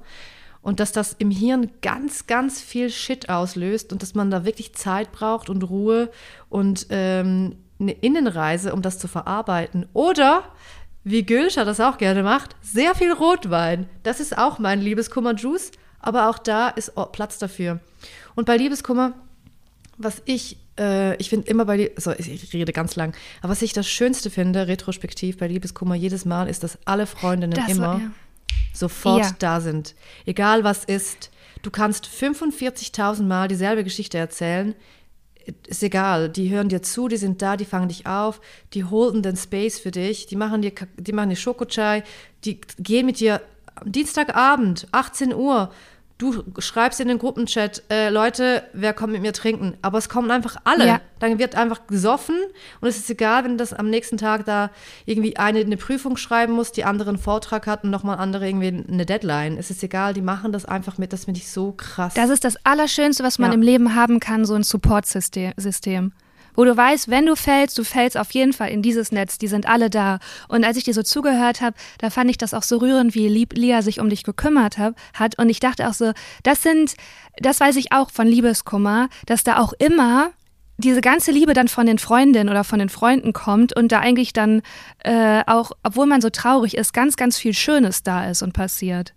[0.60, 4.74] Und dass das im Hirn ganz, ganz viel Shit auslöst und dass man da wirklich
[4.74, 6.10] Zeit braucht und Ruhe
[6.48, 9.86] und ähm, eine Innenreise, um das zu verarbeiten.
[9.92, 10.42] Oder,
[11.04, 13.88] wie Gülscher das auch gerne macht, sehr viel Rotwein.
[14.02, 15.70] Das ist auch mein Liebeskummer-Juice
[16.00, 17.80] aber auch da ist Platz dafür.
[18.34, 19.14] Und bei Liebeskummer,
[19.98, 23.72] was ich, äh, ich finde immer bei, so, ich rede ganz lang, aber was ich
[23.72, 28.00] das Schönste finde, retrospektiv bei Liebeskummer jedes Mal, ist, dass alle Freundinnen das immer war,
[28.00, 28.10] ja.
[28.72, 29.34] sofort ja.
[29.38, 29.94] da sind.
[30.26, 31.30] Egal was ist.
[31.62, 34.74] Du kannst 45.000 Mal dieselbe Geschichte erzählen.
[35.66, 38.40] Ist egal, die hören dir zu, die sind da, die fangen dich auf,
[38.74, 42.02] die holden den Space für dich, die machen dir, die machen dir Schokochai,
[42.44, 43.40] die gehen mit dir
[43.84, 45.70] Dienstagabend, 18 Uhr,
[46.18, 49.76] Du schreibst in den Gruppenchat, äh, Leute, wer kommt mit mir trinken?
[49.82, 50.86] Aber es kommen einfach alle.
[50.86, 51.00] Ja.
[51.18, 52.36] Dann wird einfach gesoffen
[52.80, 54.70] und es ist egal, wenn das am nächsten Tag da
[55.04, 58.68] irgendwie eine eine Prüfung schreiben muss, die andere einen Vortrag hat und nochmal andere irgendwie
[58.90, 59.58] eine Deadline.
[59.58, 61.12] Es ist egal, die machen das einfach mit.
[61.12, 62.14] Das finde ich so krass.
[62.14, 63.54] Das ist das Allerschönste, was man ja.
[63.54, 66.12] im Leben haben kann, so ein Support-System
[66.56, 69.46] wo du weißt, wenn du fällst, du fällst auf jeden Fall in dieses Netz, die
[69.46, 70.18] sind alle da.
[70.48, 73.28] Und als ich dir so zugehört habe, da fand ich das auch so rührend, wie
[73.28, 75.38] lieb Lia sich um dich gekümmert hab, hat.
[75.38, 76.94] Und ich dachte auch so, das sind,
[77.38, 80.30] das weiß ich auch von Liebeskummer, dass da auch immer
[80.78, 84.32] diese ganze Liebe dann von den Freundinnen oder von den Freunden kommt und da eigentlich
[84.32, 84.62] dann
[85.04, 89.14] äh, auch, obwohl man so traurig ist, ganz, ganz viel Schönes da ist und passiert.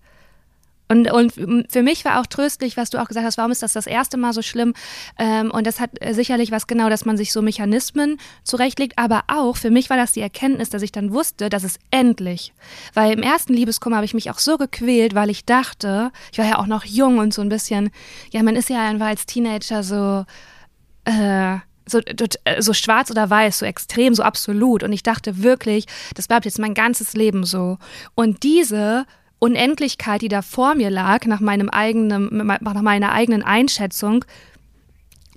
[0.92, 1.34] Und, und
[1.70, 4.18] für mich war auch tröstlich, was du auch gesagt hast, warum ist das das erste
[4.18, 4.74] Mal so schlimm?
[5.20, 9.22] Ähm, und das hat äh, sicherlich was genau, dass man sich so Mechanismen zurechtlegt, aber
[9.28, 12.54] auch für mich war das die Erkenntnis, dass ich dann wusste, dass es endlich.
[12.96, 16.46] Weil im ersten Liebeskummer habe ich mich auch so gequält, weil ich dachte, ich war
[16.48, 17.92] ja auch noch jung und so ein bisschen,
[18.32, 20.26] ja, man ist ja einfach als Teenager so,
[21.06, 22.00] äh, so,
[22.46, 24.82] äh, so schwarz oder weiß, so extrem, so absolut.
[24.82, 25.86] Und ich dachte wirklich,
[26.16, 27.78] das bleibt jetzt mein ganzes Leben so.
[28.16, 29.06] Und diese
[29.40, 34.26] Unendlichkeit, die da vor mir lag, nach meinem eigenen, nach meiner eigenen Einschätzung,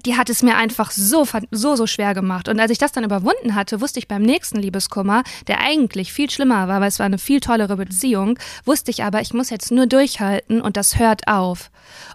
[0.05, 2.49] die hat es mir einfach so, so, so schwer gemacht.
[2.49, 6.31] Und als ich das dann überwunden hatte, wusste ich beim nächsten Liebeskummer, der eigentlich viel
[6.31, 9.71] schlimmer war, weil es war eine viel tollere Beziehung, wusste ich aber, ich muss jetzt
[9.71, 11.71] nur durchhalten und das hört auf.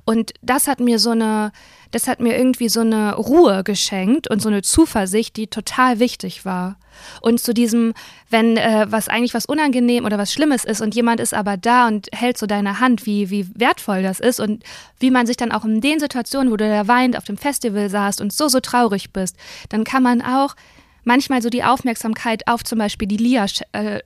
[0.06, 1.52] Und das hat mir so eine,
[1.92, 6.46] das hat mir irgendwie so eine Ruhe geschenkt und so eine Zuversicht, die total wichtig
[6.46, 6.78] war.
[7.22, 7.94] Und zu diesem,
[8.30, 11.88] wenn äh, was eigentlich was unangenehm oder was Schlimmes ist und jemand ist aber da
[11.88, 14.64] und hält so deine Hand, wie, wie wertvoll das ist und
[15.00, 17.90] wie man sich dann auch in den Situationen, wo du da weint, auf dem Festival
[17.90, 19.36] saßt und so, so traurig bist,
[19.70, 20.56] dann kann man auch
[21.04, 24.00] manchmal so die Aufmerksamkeit auf zum Beispiel die Lia äh,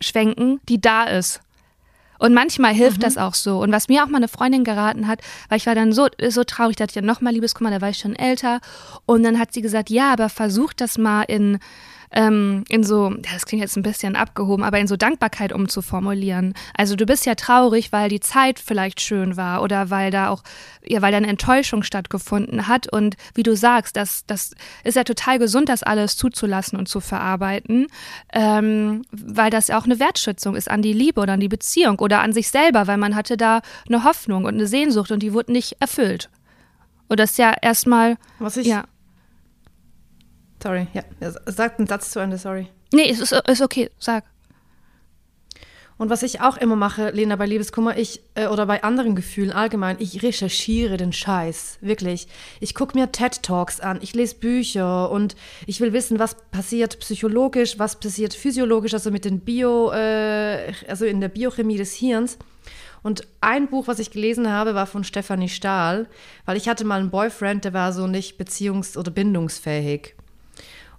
[0.00, 1.40] schwenken, die da ist
[2.20, 3.02] und manchmal hilft mhm.
[3.02, 3.60] das auch so.
[3.60, 6.44] Und was mir auch mal eine Freundin geraten hat, weil ich war dann so, so
[6.44, 8.60] traurig, da hatte ich dann nochmal Liebeskummer, da war ich schon älter.
[9.06, 11.58] Und dann hat sie gesagt, ja, aber versuch das mal in
[12.12, 16.54] ähm, in so, das klingt jetzt ein bisschen abgehoben, aber in so Dankbarkeit umzuformulieren.
[16.76, 20.42] Also du bist ja traurig, weil die Zeit vielleicht schön war oder weil da auch,
[20.84, 22.92] ja, weil da eine Enttäuschung stattgefunden hat.
[22.92, 24.52] Und wie du sagst, das, das
[24.82, 27.86] ist ja total gesund, das alles zuzulassen und zu verarbeiten,
[28.32, 31.98] ähm, weil das ja auch eine Wertschätzung ist an die Liebe oder an die Beziehung
[32.00, 35.32] oder an sich selber, weil man hatte da eine Hoffnung und eine Sehnsucht und die
[35.32, 36.28] wurde nicht erfüllt.
[37.08, 38.16] Und das ist ja erstmal.
[38.38, 38.66] Was ich.
[38.66, 38.84] Ja.
[40.62, 41.02] Sorry, ja.
[41.46, 42.68] Sag einen Satz zu Ende, sorry.
[42.92, 44.24] Nee, es ist, ist okay, sag.
[46.00, 49.52] Und was ich auch immer mache, Lena, bei Liebeskummer, ich, äh, oder bei anderen Gefühlen
[49.52, 51.76] allgemein, ich recherchiere den Scheiß.
[51.82, 52.26] Wirklich.
[52.58, 55.36] Ich gucke mir TED-Talks an, ich lese Bücher und
[55.66, 61.04] ich will wissen, was passiert psychologisch, was passiert physiologisch, also mit den Bio, äh, also
[61.04, 62.38] in der Biochemie des Hirns.
[63.02, 66.06] Und ein Buch, was ich gelesen habe, war von Stefanie Stahl,
[66.46, 70.14] weil ich hatte mal einen Boyfriend, der war so nicht beziehungs- oder bindungsfähig.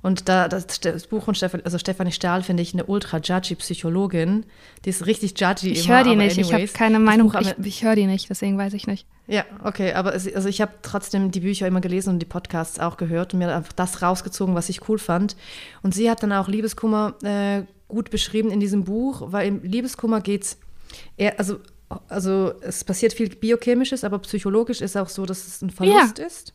[0.02, 3.56] Und da, das, das Buch von Stefan, also Stefanie Stahl finde ich eine ultra judgy
[3.56, 4.46] Psychologin.
[4.84, 5.72] Die ist richtig judgy.
[5.72, 8.58] Ich höre die nicht, anyways, ich habe keine Meinung, ich, ich höre die nicht, deswegen
[8.58, 9.06] weiß ich nicht.
[9.28, 12.80] Ja, okay, aber es, also ich habe trotzdem die Bücher immer gelesen und die Podcasts
[12.80, 15.36] auch gehört und mir einfach das rausgezogen, was ich cool fand.
[15.84, 20.22] Und sie hat dann auch Liebeskummer äh, gut beschrieben in diesem Buch, weil im Liebeskummer
[20.22, 20.58] geht es
[21.18, 21.60] eher, also
[22.08, 26.26] also es passiert viel Biochemisches, aber psychologisch ist auch so, dass es ein Verlust ja.
[26.26, 26.54] ist.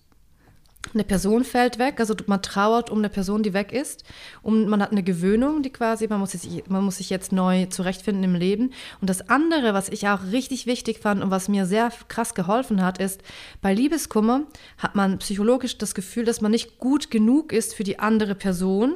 [0.95, 4.05] Eine Person fällt weg, also man trauert um eine Person, die weg ist.
[4.43, 7.67] Und man hat eine Gewöhnung, die quasi, man muss, sich, man muss sich jetzt neu
[7.67, 8.73] zurechtfinden im Leben.
[9.01, 12.83] Und das andere, was ich auch richtig wichtig fand und was mir sehr krass geholfen
[12.83, 13.23] hat, ist,
[13.61, 14.43] bei Liebeskummer
[14.79, 18.95] hat man psychologisch das Gefühl, dass man nicht gut genug ist für die andere Person.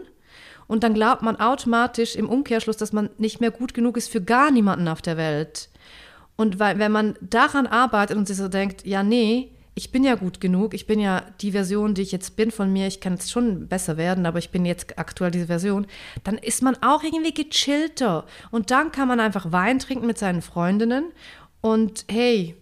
[0.66, 4.22] Und dann glaubt man automatisch im Umkehrschluss, dass man nicht mehr gut genug ist für
[4.22, 5.68] gar niemanden auf der Welt.
[6.36, 9.51] Und weil, wenn man daran arbeitet und sich so denkt, ja, nee,
[9.81, 12.70] ich bin ja gut genug, ich bin ja die Version, die ich jetzt bin von
[12.70, 15.87] mir, ich kann jetzt schon besser werden, aber ich bin jetzt aktuell diese Version,
[16.22, 18.26] dann ist man auch irgendwie gechillter.
[18.51, 21.12] Und dann kann man einfach Wein trinken mit seinen Freundinnen.
[21.62, 22.57] Und hey,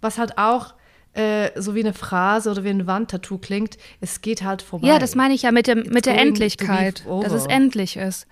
[0.00, 0.74] was halt auch
[1.12, 4.88] äh, so wie eine Phrase oder wie ein Wandtattoo klingt, es geht halt vorbei.
[4.88, 8.26] Ja, das meine ich ja mit, dem, mit der Endlichkeit, dass es endlich ist.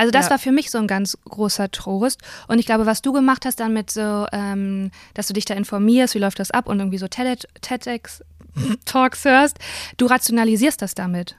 [0.00, 0.30] Also das ja.
[0.30, 2.22] war für mich so ein ganz großer Trost.
[2.48, 5.52] Und ich glaube, was du gemacht hast dann mit so, ähm, dass du dich da
[5.52, 9.58] informierst, wie läuft das ab und irgendwie so TEDx-Talks hörst,
[9.98, 11.36] du rationalisierst das damit.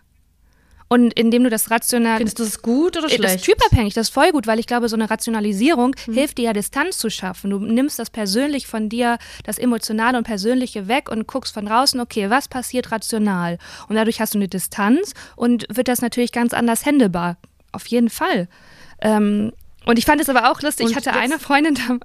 [0.89, 2.18] Und indem du das rational.
[2.18, 3.24] Findest du das gut oder schlecht?
[3.24, 6.14] Das ist typabhängig, das ist voll gut, weil ich glaube, so eine Rationalisierung mhm.
[6.14, 7.49] hilft dir ja Distanz zu schaffen.
[7.49, 11.99] Du nimmst das persönlich von dir, das Emotionale und Persönliche weg und guckst von draußen,
[11.99, 13.57] okay, was passiert rational?
[13.88, 17.38] Und dadurch hast du eine Distanz und wird das natürlich ganz anders händelbar
[17.72, 18.47] auf jeden Fall.
[19.01, 19.51] Ähm,
[19.86, 20.86] und ich fand es aber auch lustig.
[20.86, 21.76] Und ich hatte eine Freundin,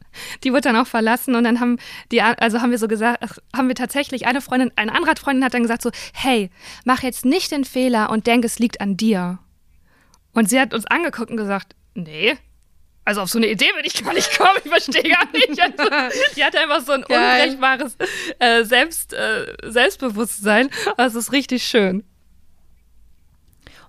[0.45, 1.79] die wurde dann auch verlassen und dann haben
[2.11, 3.23] die, also haben wir so gesagt,
[3.55, 6.51] haben wir tatsächlich eine Freundin, eine andere Freundin hat dann gesagt so, hey,
[6.85, 9.39] mach jetzt nicht den Fehler und denk, es liegt an dir.
[10.33, 12.37] Und sie hat uns angeguckt und gesagt, nee,
[13.07, 15.61] also auf so eine Idee würde ich gar nicht kommen, ich verstehe gar nicht.
[15.61, 17.51] Also, die hatte einfach so ein Geil.
[17.51, 17.97] unbrechbares
[18.41, 20.71] äh, Selbst, äh, Selbstbewusstsein.
[20.97, 22.03] Das ist richtig schön.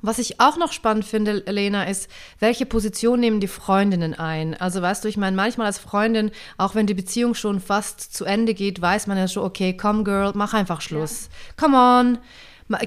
[0.01, 4.53] Und was ich auch noch spannend finde, Lena, ist, welche Position nehmen die Freundinnen ein?
[4.55, 8.25] Also weißt du, ich meine, manchmal als Freundin, auch wenn die Beziehung schon fast zu
[8.25, 11.29] Ende geht, weiß man ja schon, okay, komm Girl, mach einfach Schluss.
[11.29, 11.65] Ja.
[11.65, 12.17] Come on.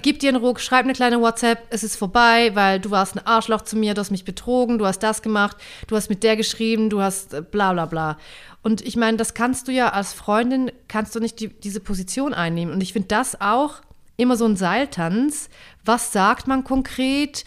[0.02, 3.26] Gib dir einen Ruck, schreib eine kleine WhatsApp, es ist vorbei, weil du warst ein
[3.26, 5.56] Arschloch zu mir, du hast mich betrogen, du hast das gemacht,
[5.86, 8.18] du hast mit der geschrieben, du hast äh, bla bla bla.
[8.62, 12.34] Und ich meine, das kannst du ja als Freundin, kannst du nicht die, diese Position
[12.34, 12.74] einnehmen.
[12.74, 13.76] Und ich finde das auch
[14.18, 15.48] immer so ein Seiltanz.
[15.84, 17.44] Was sagt man konkret?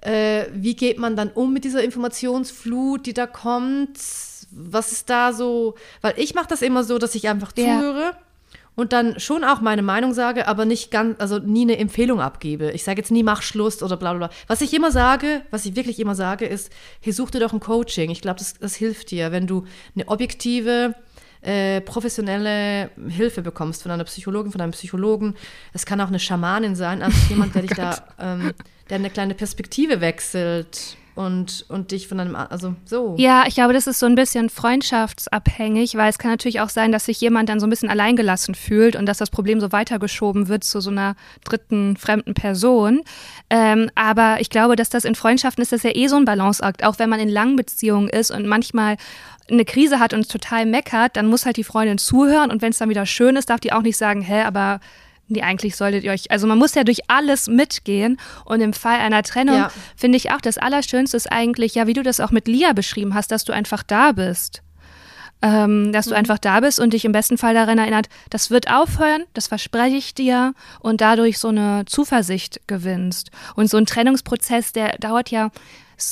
[0.00, 3.98] Äh, wie geht man dann um mit dieser Informationsflut, die da kommt?
[4.50, 5.74] Was ist da so?
[6.00, 7.78] Weil ich mache das immer so, dass ich einfach ja.
[7.78, 8.16] zuhöre
[8.76, 12.72] und dann schon auch meine Meinung sage, aber nicht ganz, also nie eine Empfehlung abgebe.
[12.72, 14.36] Ich sage jetzt nie, mach Schluss oder bla bla bla.
[14.48, 17.60] Was ich immer sage, was ich wirklich immer sage, ist, hey, such dir doch ein
[17.60, 18.10] Coaching.
[18.10, 19.64] Ich glaube, das, das hilft dir, wenn du
[19.94, 20.94] eine objektive
[21.44, 25.34] äh, professionelle Hilfe bekommst von einer Psychologin, von einem Psychologen.
[25.72, 28.52] Es kann auch eine Schamanin sein, also jemand, der dich da, ähm,
[28.88, 33.14] der eine kleine Perspektive wechselt und, und dich von einem, also so.
[33.18, 36.90] Ja, ich glaube, das ist so ein bisschen freundschaftsabhängig, weil es kann natürlich auch sein,
[36.90, 40.48] dass sich jemand dann so ein bisschen alleingelassen fühlt und dass das Problem so weitergeschoben
[40.48, 43.02] wird zu so einer dritten, fremden Person.
[43.48, 46.84] Ähm, aber ich glaube, dass das in Freundschaften ist das ja eh so ein Balanceakt,
[46.84, 48.96] auch wenn man in langen Beziehungen ist und manchmal
[49.48, 52.78] eine Krise hat und total meckert, dann muss halt die Freundin zuhören und wenn es
[52.78, 54.80] dann wieder schön ist, darf die auch nicht sagen, hä, aber
[55.34, 58.98] nee, eigentlich solltet ihr euch, also man muss ja durch alles mitgehen und im Fall
[58.98, 59.70] einer Trennung ja.
[59.96, 63.14] finde ich auch, das Allerschönste ist eigentlich, ja, wie du das auch mit Lia beschrieben
[63.14, 64.62] hast, dass du einfach da bist.
[65.42, 66.18] ähm, dass du mhm.
[66.18, 69.96] einfach da bist und dich im besten Fall daran erinnert, das wird aufhören, das verspreche
[69.96, 73.30] ich dir und dadurch so eine Zuversicht gewinnst.
[73.54, 75.50] Und so ein Trennungsprozess, der dauert ja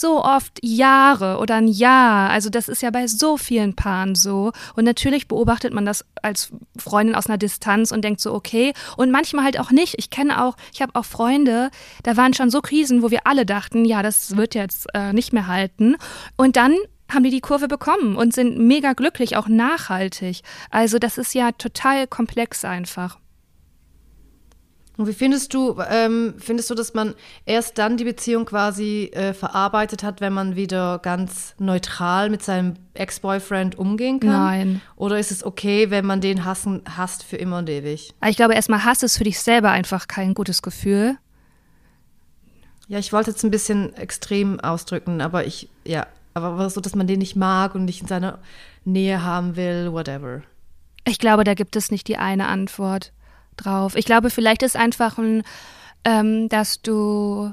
[0.00, 2.30] so oft Jahre oder ein Jahr.
[2.30, 4.52] Also das ist ja bei so vielen Paaren so.
[4.74, 8.72] Und natürlich beobachtet man das als Freundin aus einer Distanz und denkt so, okay.
[8.96, 9.94] Und manchmal halt auch nicht.
[9.98, 11.70] Ich kenne auch, ich habe auch Freunde,
[12.02, 15.32] da waren schon so Krisen, wo wir alle dachten, ja, das wird jetzt äh, nicht
[15.32, 15.96] mehr halten.
[16.36, 16.74] Und dann
[17.12, 20.42] haben die die Kurve bekommen und sind mega glücklich, auch nachhaltig.
[20.70, 23.18] Also das ist ja total komplex einfach.
[24.98, 27.14] Und wie findest du, ähm, findest du, dass man
[27.46, 32.74] erst dann die Beziehung quasi äh, verarbeitet hat, wenn man wieder ganz neutral mit seinem
[32.92, 34.30] Ex-Boyfriend umgehen kann?
[34.30, 34.80] Nein.
[34.96, 38.12] Oder ist es okay, wenn man den hassen, hasst für immer und ewig?
[38.26, 41.16] Ich glaube, erstmal Hass ist für dich selber einfach kein gutes Gefühl.
[42.88, 47.06] Ja, ich wollte jetzt ein bisschen extrem ausdrücken, aber ich, ja, aber so, dass man
[47.06, 48.40] den nicht mag und nicht in seiner
[48.84, 50.42] Nähe haben will, whatever.
[51.06, 53.12] Ich glaube, da gibt es nicht die eine Antwort
[53.56, 53.96] drauf.
[53.96, 55.42] Ich glaube, vielleicht ist einfach ein,
[56.04, 57.52] ähm, dass du,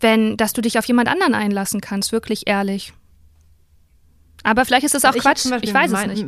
[0.00, 2.92] wenn, dass du dich auf jemand anderen einlassen kannst, wirklich ehrlich.
[4.42, 5.46] Aber vielleicht ist das auch ich Quatsch.
[5.62, 6.26] Ich weiß es nicht.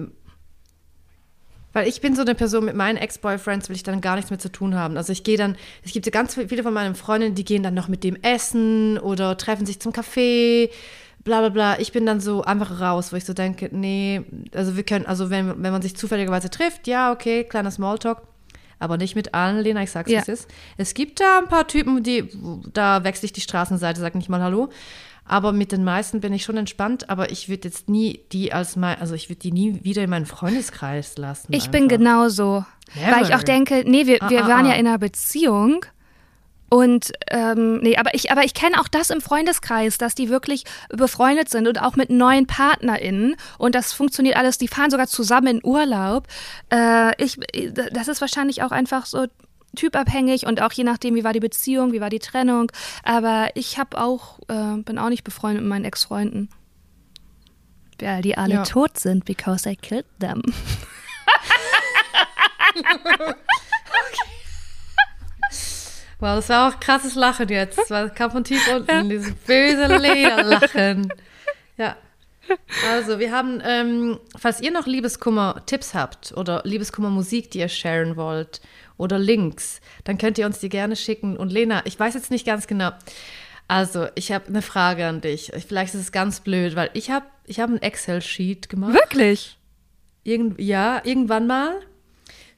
[1.73, 4.39] Weil ich bin so eine Person, mit meinen Ex-Boyfriends will ich dann gar nichts mehr
[4.39, 4.97] zu tun haben.
[4.97, 7.89] Also ich gehe dann, es gibt ganz viele von meinen Freundinnen, die gehen dann noch
[7.89, 10.71] mit dem essen oder treffen sich zum Kaffee
[11.25, 11.79] bla bla bla.
[11.81, 14.23] Ich bin dann so einfach raus, wo ich so denke, nee,
[14.55, 18.23] also wir können, also wenn, wenn man sich zufälligerweise trifft, ja, okay, kleiner Smalltalk,
[18.79, 20.19] aber nicht mit allen, Lena, ich sag's, ja.
[20.19, 20.51] wie es ist.
[20.77, 22.29] Es gibt da ein paar Typen, die,
[22.73, 24.71] da wechsle ich die Straßenseite, sag nicht mal Hallo.
[25.27, 28.77] Aber mit den meisten bin ich schon entspannt, aber ich würde jetzt nie die als
[28.77, 31.49] mein, also ich würde die nie wieder in meinen Freundeskreis lassen.
[31.51, 31.73] Ich einfach.
[31.73, 32.65] bin genauso.
[32.95, 33.17] Never.
[33.17, 34.71] Weil ich auch denke, nee, wir, wir ah, ah, waren ah.
[34.71, 35.87] ja in einer Beziehung
[36.75, 40.65] und ähm, nee, aber ich, aber ich kenne auch das im Freundeskreis, dass die wirklich
[40.89, 43.37] befreundet sind und auch mit neuen PartnerInnen.
[43.59, 46.27] Und das funktioniert alles, die fahren sogar zusammen in Urlaub.
[46.73, 47.39] Äh, ich,
[47.93, 49.27] das ist wahrscheinlich auch einfach so
[49.77, 52.73] typabhängig und auch je nachdem, wie war die Beziehung, wie war die Trennung.
[53.05, 56.49] Aber ich habe auch, äh, bin auch nicht befreundet mit meinen Ex-Freunden.
[58.01, 58.63] Weil die alle ja.
[58.65, 60.43] tot sind, because I killed them.
[62.75, 64.34] okay.
[66.25, 67.79] Wow, das war auch krasses Lachen jetzt.
[67.91, 69.03] Das kam von tief unten, ja.
[69.03, 71.13] dieses böse Lederlachen.
[71.77, 71.99] Ja.
[72.89, 78.63] Also, wir haben, ähm, falls ihr noch Liebeskummer-Tipps habt oder Liebeskummer-Musik, die ihr sharen wollt
[78.97, 81.37] oder Links, dann könnt ihr uns die gerne schicken.
[81.37, 82.93] Und Lena, ich weiß jetzt nicht ganz genau.
[83.69, 85.53] Also, ich habe eine Frage an dich.
[85.69, 88.95] Vielleicht ist es ganz blöd, weil ich habe ich hab ein Excel-Sheet gemacht.
[88.95, 89.59] Wirklich?
[90.23, 91.83] Irgend, ja, irgendwann mal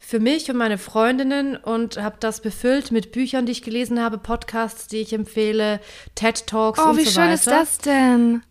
[0.07, 4.18] für mich und meine Freundinnen und habe das befüllt mit Büchern, die ich gelesen habe,
[4.18, 5.80] Podcasts, die ich empfehle,
[6.14, 7.00] TED Talks oh, und so weiter.
[7.00, 8.42] Oh, wie schön ist das denn?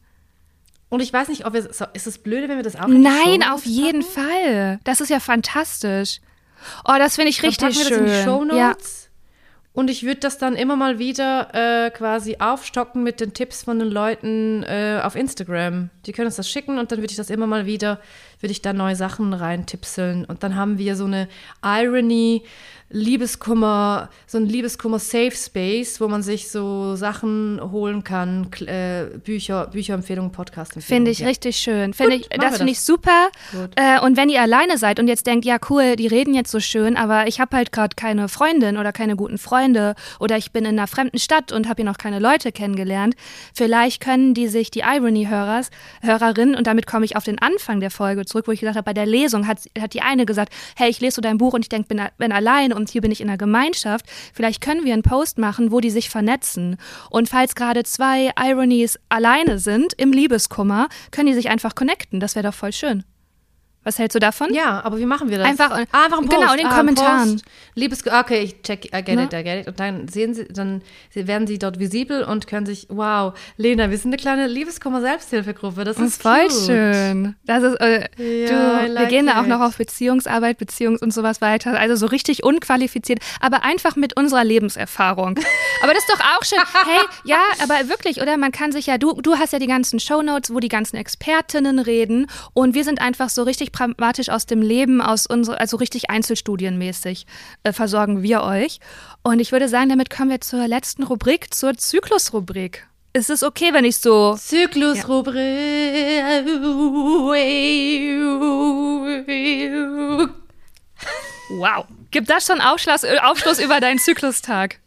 [0.90, 3.66] Und ich weiß nicht, ob wir, ist es blöde, wenn wir das auch Nein, auf
[3.66, 4.82] jeden Fall.
[4.84, 6.20] Das ist ja fantastisch.
[6.84, 7.90] Oh, das finde ich richtig schön.
[7.90, 9.04] Wir das in die Show Notes.
[9.04, 9.05] Ja.
[9.76, 13.78] Und ich würde das dann immer mal wieder äh, quasi aufstocken mit den Tipps von
[13.78, 15.90] den Leuten äh, auf Instagram.
[16.06, 18.00] Die können uns das schicken und dann würde ich das immer mal wieder,
[18.40, 20.24] würde ich da neue Sachen reintipseln.
[20.24, 21.28] Und dann haben wir so eine
[21.62, 22.44] Irony
[22.96, 30.32] Liebeskummer, so ein Liebeskummer-Safe Space, wo man sich so Sachen holen kann, äh, Bücher, Bücherempfehlungen,
[30.32, 31.06] Podcast-Empfehlungen.
[31.06, 31.28] Finde ich ja.
[31.28, 31.94] richtig schön.
[31.94, 33.28] Finde ich, das finde ich super.
[33.76, 36.62] Äh, und wenn ihr alleine seid und jetzt denkt, ja cool, die reden jetzt so
[36.62, 40.64] schön, aber ich habe halt gerade keine Freundin oder keine guten Freunde oder ich bin
[40.64, 43.16] in einer fremden Stadt und habe hier noch keine Leute kennengelernt,
[43.54, 45.70] vielleicht können die sich die Irony-Hörers,
[46.02, 48.86] Hörerin, und damit komme ich auf den Anfang der Folge zurück, wo ich gesagt habe,
[48.86, 51.62] bei der Lesung hat, hat die eine gesagt, hey, ich lese so dein Buch und
[51.62, 54.06] ich denke, bin, bin alleine und hier bin ich in einer Gemeinschaft.
[54.34, 56.78] Vielleicht können wir einen Post machen, wo die sich vernetzen.
[57.10, 62.20] Und falls gerade zwei Ironies alleine sind im Liebeskummer, können die sich einfach connecten.
[62.20, 63.04] Das wäre doch voll schön.
[63.86, 64.52] Was hältst du davon?
[64.52, 65.48] Ja, aber wie machen wir das?
[65.48, 66.40] Einfach, ah, einfach ein Post.
[66.40, 67.32] Genau, in den ah, Kommentaren.
[67.34, 67.46] Post.
[67.76, 69.26] Liebes, okay, ich check, I get ne?
[69.26, 69.68] it, I get it.
[69.68, 70.82] Und dann sehen sie, dann
[71.14, 75.84] werden sie dort visibel und können sich, wow, Lena, wir sind eine kleine Liebeskummer-Selbsthilfegruppe.
[75.84, 77.36] Das, das ist voll schön.
[77.46, 81.14] Das ist, äh, ja, du, like wir gehen da auch noch auf Beziehungsarbeit, Beziehungs- und
[81.14, 81.80] sowas weiter.
[81.80, 85.38] Also so richtig unqualifiziert, aber einfach mit unserer Lebenserfahrung.
[85.84, 86.60] aber das ist doch auch schön.
[86.86, 88.36] Hey, ja, aber wirklich, oder?
[88.38, 91.78] Man kann sich ja, du, du hast ja die ganzen Shownotes, wo die ganzen Expertinnen
[91.78, 96.10] reden und wir sind einfach so richtig pragmatisch aus dem Leben, aus unserer, also richtig
[96.10, 97.26] einzelstudienmäßig
[97.64, 98.80] äh, versorgen wir euch.
[99.22, 102.88] Und ich würde sagen, damit kommen wir zur letzten Rubrik, zur Zyklusrubrik.
[103.12, 104.36] Ist es okay, wenn ich so.
[104.36, 105.36] Zyklusrubrik.
[109.68, 110.30] Ja.
[111.50, 111.86] Wow.
[112.12, 114.80] Gibt das schon Aufschluss, Aufschluss über deinen Zyklustag?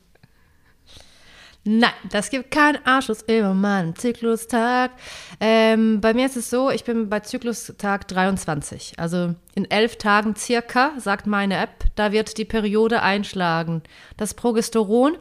[1.70, 4.90] Nein, das gibt keinen Anschluss über meinen Zyklustag.
[5.38, 8.94] Ähm, bei mir ist es so, ich bin bei Zyklustag 23.
[8.96, 13.82] Also in elf Tagen circa, sagt meine App, da wird die Periode einschlagen.
[14.16, 15.18] Das Progesteron,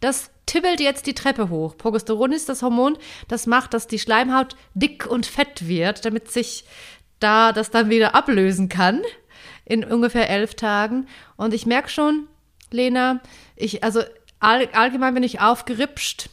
[0.00, 1.76] das tibbelt jetzt die Treppe hoch.
[1.76, 2.96] Progesteron ist das Hormon,
[3.28, 6.64] das macht, dass die Schleimhaut dick und fett wird, damit sich
[7.18, 9.02] da das dann wieder ablösen kann
[9.66, 11.08] in ungefähr elf Tagen.
[11.36, 12.26] Und ich merke schon,
[12.70, 13.20] Lena,
[13.56, 14.00] ich, also
[14.40, 16.28] all, allgemein bin ich aufgeripscht.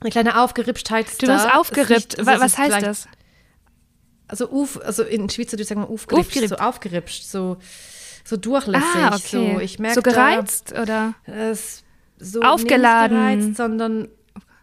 [0.00, 1.06] Eine kleine Aufgeripschtheit.
[1.22, 2.18] Du bist aufgerippt.
[2.18, 3.08] Nicht, Was heißt das?
[4.26, 7.58] Also, uf, also in Schweizerdeutsch sagen wir aufgeripscht, so aufgeripscht, so,
[8.24, 8.86] so durchlässig.
[8.96, 9.52] Ah, okay.
[9.54, 11.14] So, ich merke, so gereizt da, oder?
[11.26, 11.84] Es,
[12.18, 13.26] so Aufgeladen.
[13.26, 14.08] Nicht gereizt, sondern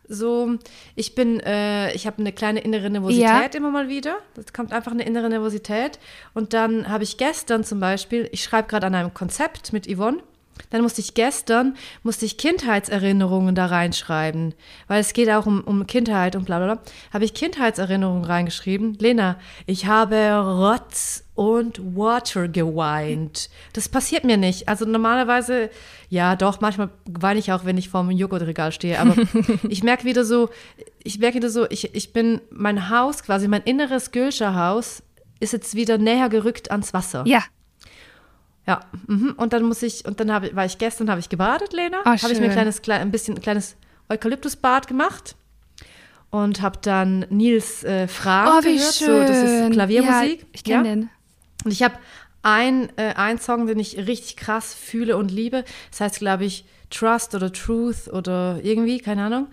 [0.08, 0.58] so,
[0.96, 3.58] ich bin, äh, ich habe eine kleine innere Nervosität ja.
[3.58, 4.18] immer mal wieder.
[4.34, 6.00] Das kommt einfach eine innere Nervosität.
[6.34, 10.22] Und dann habe ich gestern zum Beispiel, ich schreibe gerade an einem Konzept mit Yvonne
[10.70, 14.54] dann musste ich gestern, musste ich Kindheitserinnerungen da reinschreiben,
[14.88, 16.84] weil es geht auch um, um Kindheit und bla bla bla.
[17.14, 18.96] Habe ich Kindheitserinnerungen reingeschrieben.
[19.00, 23.50] Lena, ich habe Rotz und Water geweint.
[23.74, 24.68] Das passiert mir nicht.
[24.68, 25.70] Also normalerweise,
[26.10, 29.00] ja doch, manchmal weine ich auch, wenn ich vor dem Joghurtregal stehe.
[29.00, 29.16] Aber
[29.70, 30.50] ich merke wieder so,
[31.04, 35.04] ich merke wieder so, ich, ich bin, mein Haus quasi, mein inneres Gülscher Haus
[35.40, 37.24] ist jetzt wieder näher gerückt ans Wasser.
[37.26, 37.44] Ja,
[38.68, 39.34] ja, mhm.
[39.38, 42.02] und dann muss ich, und dann habe war ich gestern, habe ich gebadet, Lena.
[42.02, 43.76] Oh, habe ich mir ein kleines, ein bisschen ein kleines
[44.10, 45.36] Eukalyptusbad gemacht
[46.30, 48.96] und habe dann Nils äh, Fragen oh, wie gehört.
[48.96, 49.28] Schön.
[49.28, 50.42] So, das ist Klaviermusik.
[50.42, 50.96] Ja, ich kenne ja.
[50.96, 51.10] den.
[51.64, 51.96] Und ich habe
[52.44, 55.64] ein, äh, ein Song, den ich richtig krass fühle und liebe.
[55.92, 59.48] Das heißt, glaube ich, Trust oder Truth oder irgendwie, keine Ahnung.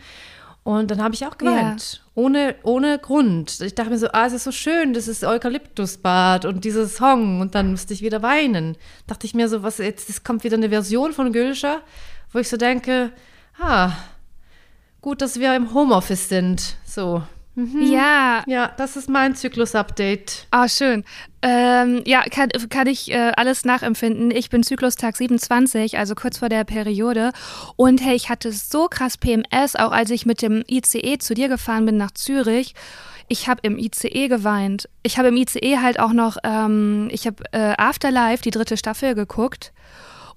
[0.69, 1.95] Und dann habe ich auch geweint.
[1.95, 2.01] Ja.
[2.15, 3.59] Ohne, ohne Grund.
[3.63, 7.41] Ich dachte mir so, ah, es ist so schön, das ist Eukalyptusbad und dieser Song.
[7.41, 8.77] Und dann musste ich wieder weinen.
[9.07, 11.81] Dachte ich mir so, was jetzt, es kommt wieder eine Version von Gülscher,
[12.35, 13.13] wo ich so denke,
[13.59, 13.93] ah,
[15.01, 16.77] gut, dass wir im Homeoffice sind.
[16.85, 17.23] So.
[17.59, 17.83] Mhm.
[17.83, 18.45] Ja.
[18.47, 20.47] Ja, das ist mein Zyklus-Update.
[20.53, 21.05] Ah, schön.
[21.43, 24.31] Ähm, ja, kann, kann ich äh, alles nachempfinden.
[24.31, 27.33] Ich bin Zyklustag 27, also kurz vor der Periode.
[27.75, 31.49] Und hey, ich hatte so krass PMS, auch als ich mit dem ICE zu dir
[31.49, 32.75] gefahren bin nach Zürich.
[33.27, 34.89] Ich habe im ICE geweint.
[35.03, 39.17] Ich habe im ICE halt auch noch, ähm, ich habe äh, Afterlife, die dritte Staffel,
[39.17, 39.73] geguckt.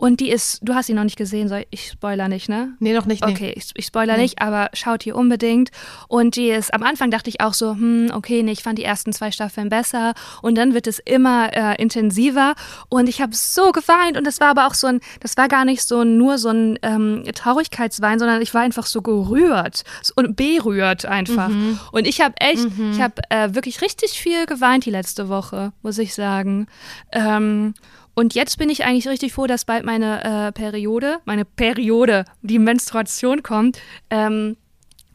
[0.02, 2.74] Und die ist, du hast sie noch nicht gesehen, soll ich spoiler nicht, ne?
[2.80, 3.24] Nee, noch nicht.
[3.24, 3.34] Nee.
[3.34, 4.24] Okay, ich, ich spoiler nee.
[4.24, 5.70] nicht, aber schaut hier unbedingt.
[6.08, 8.84] Und die ist, am Anfang dachte ich auch so, hm, okay, nee, ich fand die
[8.84, 10.16] ersten zwei Staffeln besser.
[10.42, 12.56] Und dann wird es immer äh, intensiver.
[12.90, 14.18] Und ich habe so geweint.
[14.18, 16.80] Und das war aber auch so ein, das war gar nicht so nur so ein
[16.82, 19.84] ähm, Traurigkeitswein, sondern ich war einfach so gerührt
[20.16, 21.50] und berührt einfach.
[21.50, 21.80] Mhm.
[21.92, 22.94] Und ich habe echt, mhm.
[22.94, 26.66] ich habe äh, wirklich richtig viel geweint die letzte Woche, muss ich sagen.
[27.12, 27.76] Ähm,
[28.14, 32.60] und jetzt bin ich eigentlich richtig froh, dass bald meine äh, Periode, meine Periode, die
[32.60, 34.58] Menstruation kommt, ähm,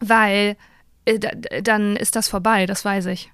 [0.00, 0.56] weil
[1.04, 1.18] äh,
[1.62, 3.30] dann ist das vorbei, das weiß ich.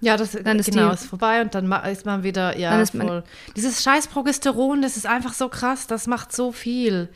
[0.00, 3.24] Ja, das dann ist genau, die, ist vorbei und dann ist man wieder, ja, voll.
[3.56, 7.08] Dieses scheiß Progesteron, das ist einfach so krass, das macht so viel.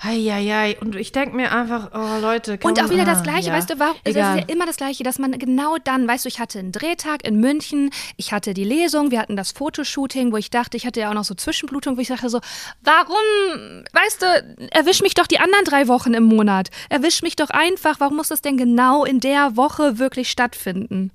[0.00, 0.78] Eieiei.
[0.80, 2.58] Und ich denke mir einfach, oh Leute.
[2.62, 3.54] Und auch wieder das Gleiche, ja.
[3.54, 3.96] weißt du, warum?
[4.04, 6.70] Es ist ja immer das Gleiche, dass man genau dann, weißt du, ich hatte einen
[6.70, 10.86] Drehtag in München, ich hatte die Lesung, wir hatten das Fotoshooting, wo ich dachte, ich
[10.86, 12.40] hatte ja auch noch so Zwischenblutung, wo ich dachte so,
[12.82, 16.70] warum, weißt du, erwisch mich doch die anderen drei Wochen im Monat.
[16.88, 21.10] Erwisch mich doch einfach, warum muss das denn genau in der Woche wirklich stattfinden?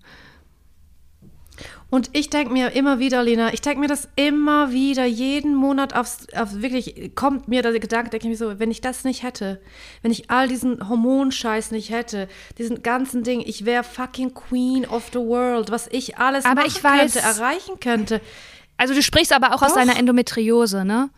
[1.94, 5.94] Und ich denke mir immer wieder, Lena, ich denke mir das immer wieder, jeden Monat
[5.96, 9.22] aufs, aufs wirklich kommt mir der Gedanke, denke ich mir so, wenn ich das nicht
[9.22, 9.62] hätte,
[10.02, 12.28] wenn ich all diesen Hormonscheiß nicht hätte,
[12.58, 16.84] diesen ganzen Ding, ich wäre fucking Queen of the World, was ich alles aber ich
[16.84, 18.22] weiß, könnte, erreichen könnte.
[18.76, 19.68] Also du sprichst aber auch Doch.
[19.68, 21.12] aus deiner Endometriose, ne?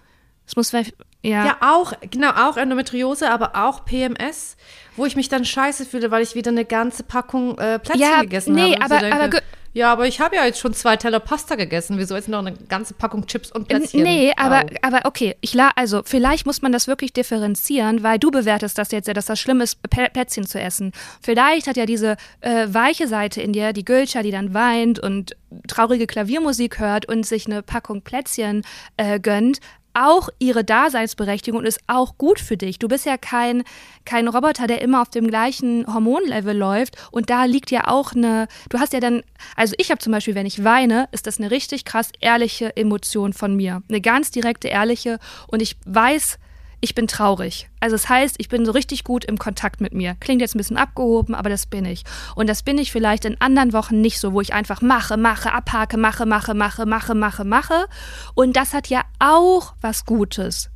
[0.46, 0.84] Das muss ja.
[1.24, 4.58] Ja, auch, genau, auch Endometriose, aber auch PMS,
[4.98, 8.22] wo ich mich dann scheiße fühle, weil ich wieder eine ganze Packung äh, Plätzchen ja,
[8.24, 8.94] gegessen nee, habe.
[9.00, 9.42] Nee, aber, aber
[9.76, 11.98] ja, aber ich habe ja jetzt schon zwei Teller Pasta gegessen.
[11.98, 14.04] Wieso jetzt noch eine ganze Packung Chips und Plätzchen?
[14.04, 15.36] Nee, aber, aber okay.
[15.42, 19.14] Ich la also, vielleicht muss man das wirklich differenzieren, weil du bewertest das jetzt ja,
[19.14, 20.94] dass das schlimm ist, Plätzchen zu essen.
[21.22, 25.36] Vielleicht hat ja diese äh, weiche Seite in dir, die Gülscha, die dann weint und
[25.68, 28.64] traurige Klaviermusik hört und sich eine Packung Plätzchen
[28.96, 29.60] äh, gönnt,
[29.96, 32.80] auch ihre Daseinsberechtigung und ist auch gut für dich.
[32.80, 33.64] Du bist ja kein,
[34.04, 36.96] kein Roboter, der immer auf dem gleichen Hormonlevel läuft.
[37.12, 39.24] Und da liegt ja auch eine, du hast ja dann,
[39.56, 43.34] also ich habe zum Beispiel, wenn ich weine, ist das eine richtig krass ehrliche Emotion
[43.34, 43.82] von mir.
[43.90, 45.20] Eine ganz direkte, ehrliche.
[45.48, 46.38] Und ich weiß,
[46.82, 47.70] ich bin traurig.
[47.80, 50.16] Also es das heißt, ich bin so richtig gut im Kontakt mit mir.
[50.20, 52.04] Klingt jetzt ein bisschen abgehoben, aber das bin ich.
[52.36, 55.52] Und das bin ich vielleicht in anderen Wochen nicht so, wo ich einfach mache, mache,
[55.52, 57.88] abhake, mache, mache, mache, mache, mache, mache.
[58.34, 60.70] Und das hat ja auch was Gutes.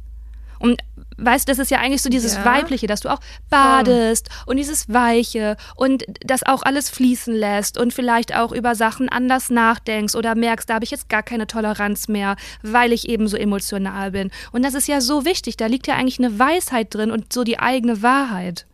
[0.60, 0.82] Und
[1.20, 2.46] weißt du, das ist ja eigentlich so dieses ja.
[2.46, 4.44] Weibliche, dass du auch badest Voll.
[4.48, 9.50] und dieses Weiche und das auch alles fließen lässt und vielleicht auch über Sachen anders
[9.50, 13.38] nachdenkst oder merkst, da habe ich jetzt gar keine Toleranz mehr, weil ich eben so
[13.38, 14.32] emotional bin.
[14.52, 17.44] Und das ist ja so wichtig, da liegt ja eigentlich eine Weisheit drin und so
[17.44, 18.66] die eigene Wahrheit.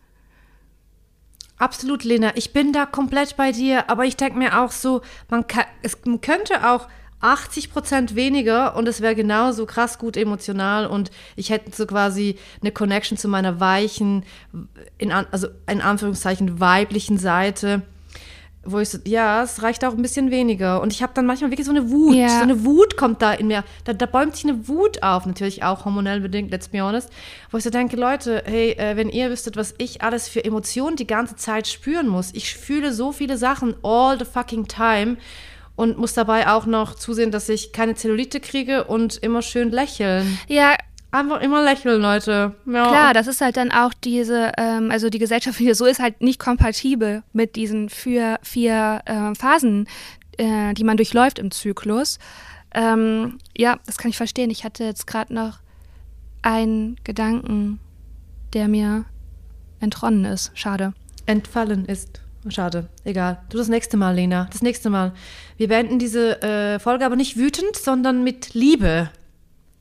[1.58, 2.32] Absolut, Lena.
[2.34, 5.96] Ich bin da komplett bei dir, aber ich denke mir auch so, man, kann, es,
[6.04, 6.86] man könnte auch
[7.20, 12.36] 80 Prozent weniger und es wäre genauso krass gut emotional und ich hätte so quasi
[12.60, 14.24] eine Connection zu meiner weichen,
[14.98, 17.82] in, also in Anführungszeichen weiblichen Seite
[18.66, 20.82] wo ich so, ja, es reicht auch ein bisschen weniger.
[20.82, 22.14] Und ich habe dann manchmal wirklich so eine Wut.
[22.14, 22.28] Ja.
[22.28, 23.64] So eine Wut kommt da in mir.
[23.84, 27.10] Da, da, bäumt sich eine Wut auf, natürlich auch hormonell bedingt, let's be honest.
[27.50, 30.96] Wo ich so denke, Leute, hey, äh, wenn ihr wüsstet, was ich alles für Emotionen
[30.96, 32.30] die ganze Zeit spüren muss.
[32.34, 35.16] Ich fühle so viele Sachen all the fucking time
[35.76, 40.38] und muss dabei auch noch zusehen, dass ich keine Zellulite kriege und immer schön lächeln.
[40.48, 40.74] Ja,
[41.12, 42.54] Einfach immer lächeln, Leute.
[42.66, 42.88] Ja.
[42.88, 46.20] Klar, das ist halt dann auch diese, ähm, also die Gesellschaft hier so ist halt
[46.20, 49.88] nicht kompatibel mit diesen vier, vier äh, Phasen,
[50.36, 52.18] äh, die man durchläuft im Zyklus.
[52.74, 54.50] Ähm, ja, das kann ich verstehen.
[54.50, 55.60] Ich hatte jetzt gerade noch
[56.42, 57.80] einen Gedanken,
[58.52, 59.06] der mir
[59.80, 60.50] entronnen ist.
[60.54, 60.92] Schade.
[61.24, 62.20] Entfallen ist.
[62.48, 63.42] Schade, egal.
[63.48, 64.48] Du das nächste Mal, Lena.
[64.52, 65.12] Das nächste Mal.
[65.56, 69.10] Wir beenden diese äh, Folge aber nicht wütend, sondern mit Liebe.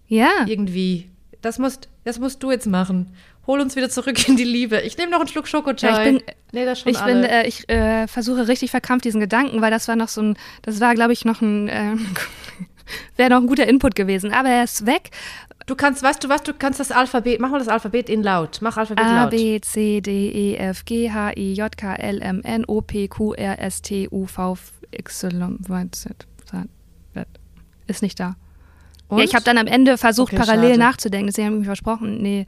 [0.08, 0.32] Ja.
[0.48, 1.10] Irgendwie
[1.46, 3.14] das musst, das musst du jetzt machen.
[3.46, 4.82] Hol uns wieder zurück in die Liebe.
[4.82, 5.88] Ich nehme noch einen Schluck Schokochai.
[5.88, 9.22] Ja, ich bin, nee, das schon ich, bin, äh, ich äh, versuche richtig verkrampft diesen
[9.22, 11.96] Gedanken, weil das war noch so ein, das war, glaube ich, noch ein, äh,
[13.16, 14.34] wäre noch ein guter Input gewesen.
[14.34, 15.12] Aber er ist weg.
[15.66, 18.60] Du kannst, weißt du was, du kannst das Alphabet, mach mal das Alphabet in laut.
[18.62, 19.34] Mach Alphabet A, laut.
[19.34, 22.82] A, B, C, D, E, F, G, H, I, J, K, L, M, N, O,
[22.82, 24.58] P, Q, R, S, T, U, V,
[24.92, 26.28] X, Y, Z.
[27.88, 28.36] Ist nicht da.
[29.12, 30.80] Ja, ich habe dann am Ende versucht, okay, parallel schade.
[30.80, 31.28] nachzudenken.
[31.28, 32.48] Deswegen habe ich mir versprochen, nee.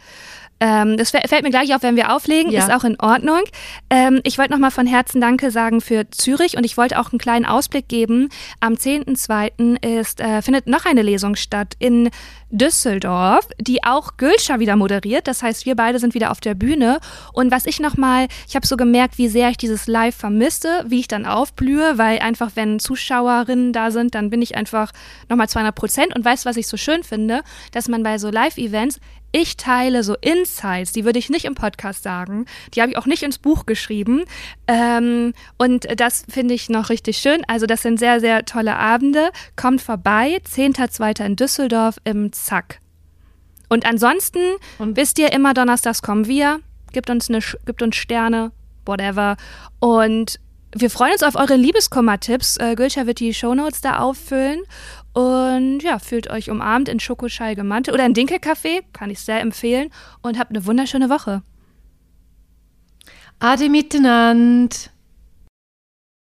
[0.59, 2.51] Ähm, das fällt mir gleich auf, wenn wir auflegen.
[2.51, 2.61] Ja.
[2.61, 3.41] Ist auch in Ordnung.
[3.89, 7.19] Ähm, ich wollte nochmal von Herzen Danke sagen für Zürich und ich wollte auch einen
[7.19, 8.29] kleinen Ausblick geben.
[8.59, 9.83] Am 10.2.
[9.83, 12.09] äh, findet noch eine Lesung statt in
[12.49, 15.27] Düsseldorf, die auch Gülscher wieder moderiert.
[15.27, 16.99] Das heißt, wir beide sind wieder auf der Bühne.
[17.33, 21.01] Und was ich nochmal, ich habe so gemerkt, wie sehr ich dieses Live vermisse, wie
[21.01, 24.91] ich dann aufblühe, weil einfach, wenn Zuschauerinnen da sind, dann bin ich einfach
[25.29, 26.15] nochmal 200 Prozent.
[26.15, 27.41] Und weißt du, was ich so schön finde?
[27.71, 28.99] Dass man bei so Live-Events
[29.31, 33.05] ich teile so Insights, die würde ich nicht im Podcast sagen, die habe ich auch
[33.05, 34.23] nicht ins Buch geschrieben.
[34.67, 37.41] Ähm, und das finde ich noch richtig schön.
[37.47, 39.31] Also das sind sehr, sehr tolle Abende.
[39.55, 41.25] Kommt vorbei, 10.2.
[41.25, 42.79] in Düsseldorf im Zack.
[43.69, 44.39] Und ansonsten
[44.79, 46.61] und wisst ihr immer, donnerstags kommen wir,
[46.93, 48.51] gibt uns, eine, gibt uns Sterne,
[48.85, 49.35] whatever.
[49.79, 50.39] Und
[50.73, 52.57] wir freuen uns auf eure Liebeskummer-Tipps.
[52.57, 54.61] Äh, Gülscha wird die Shownotes da auffüllen.
[55.13, 59.89] Und ja, fühlt euch umarmt in Schokoschall gemantelt oder in Dinkelkaffee, kann ich sehr empfehlen.
[60.21, 61.41] Und habt eine wunderschöne Woche.
[63.39, 64.75] Ade miteinander.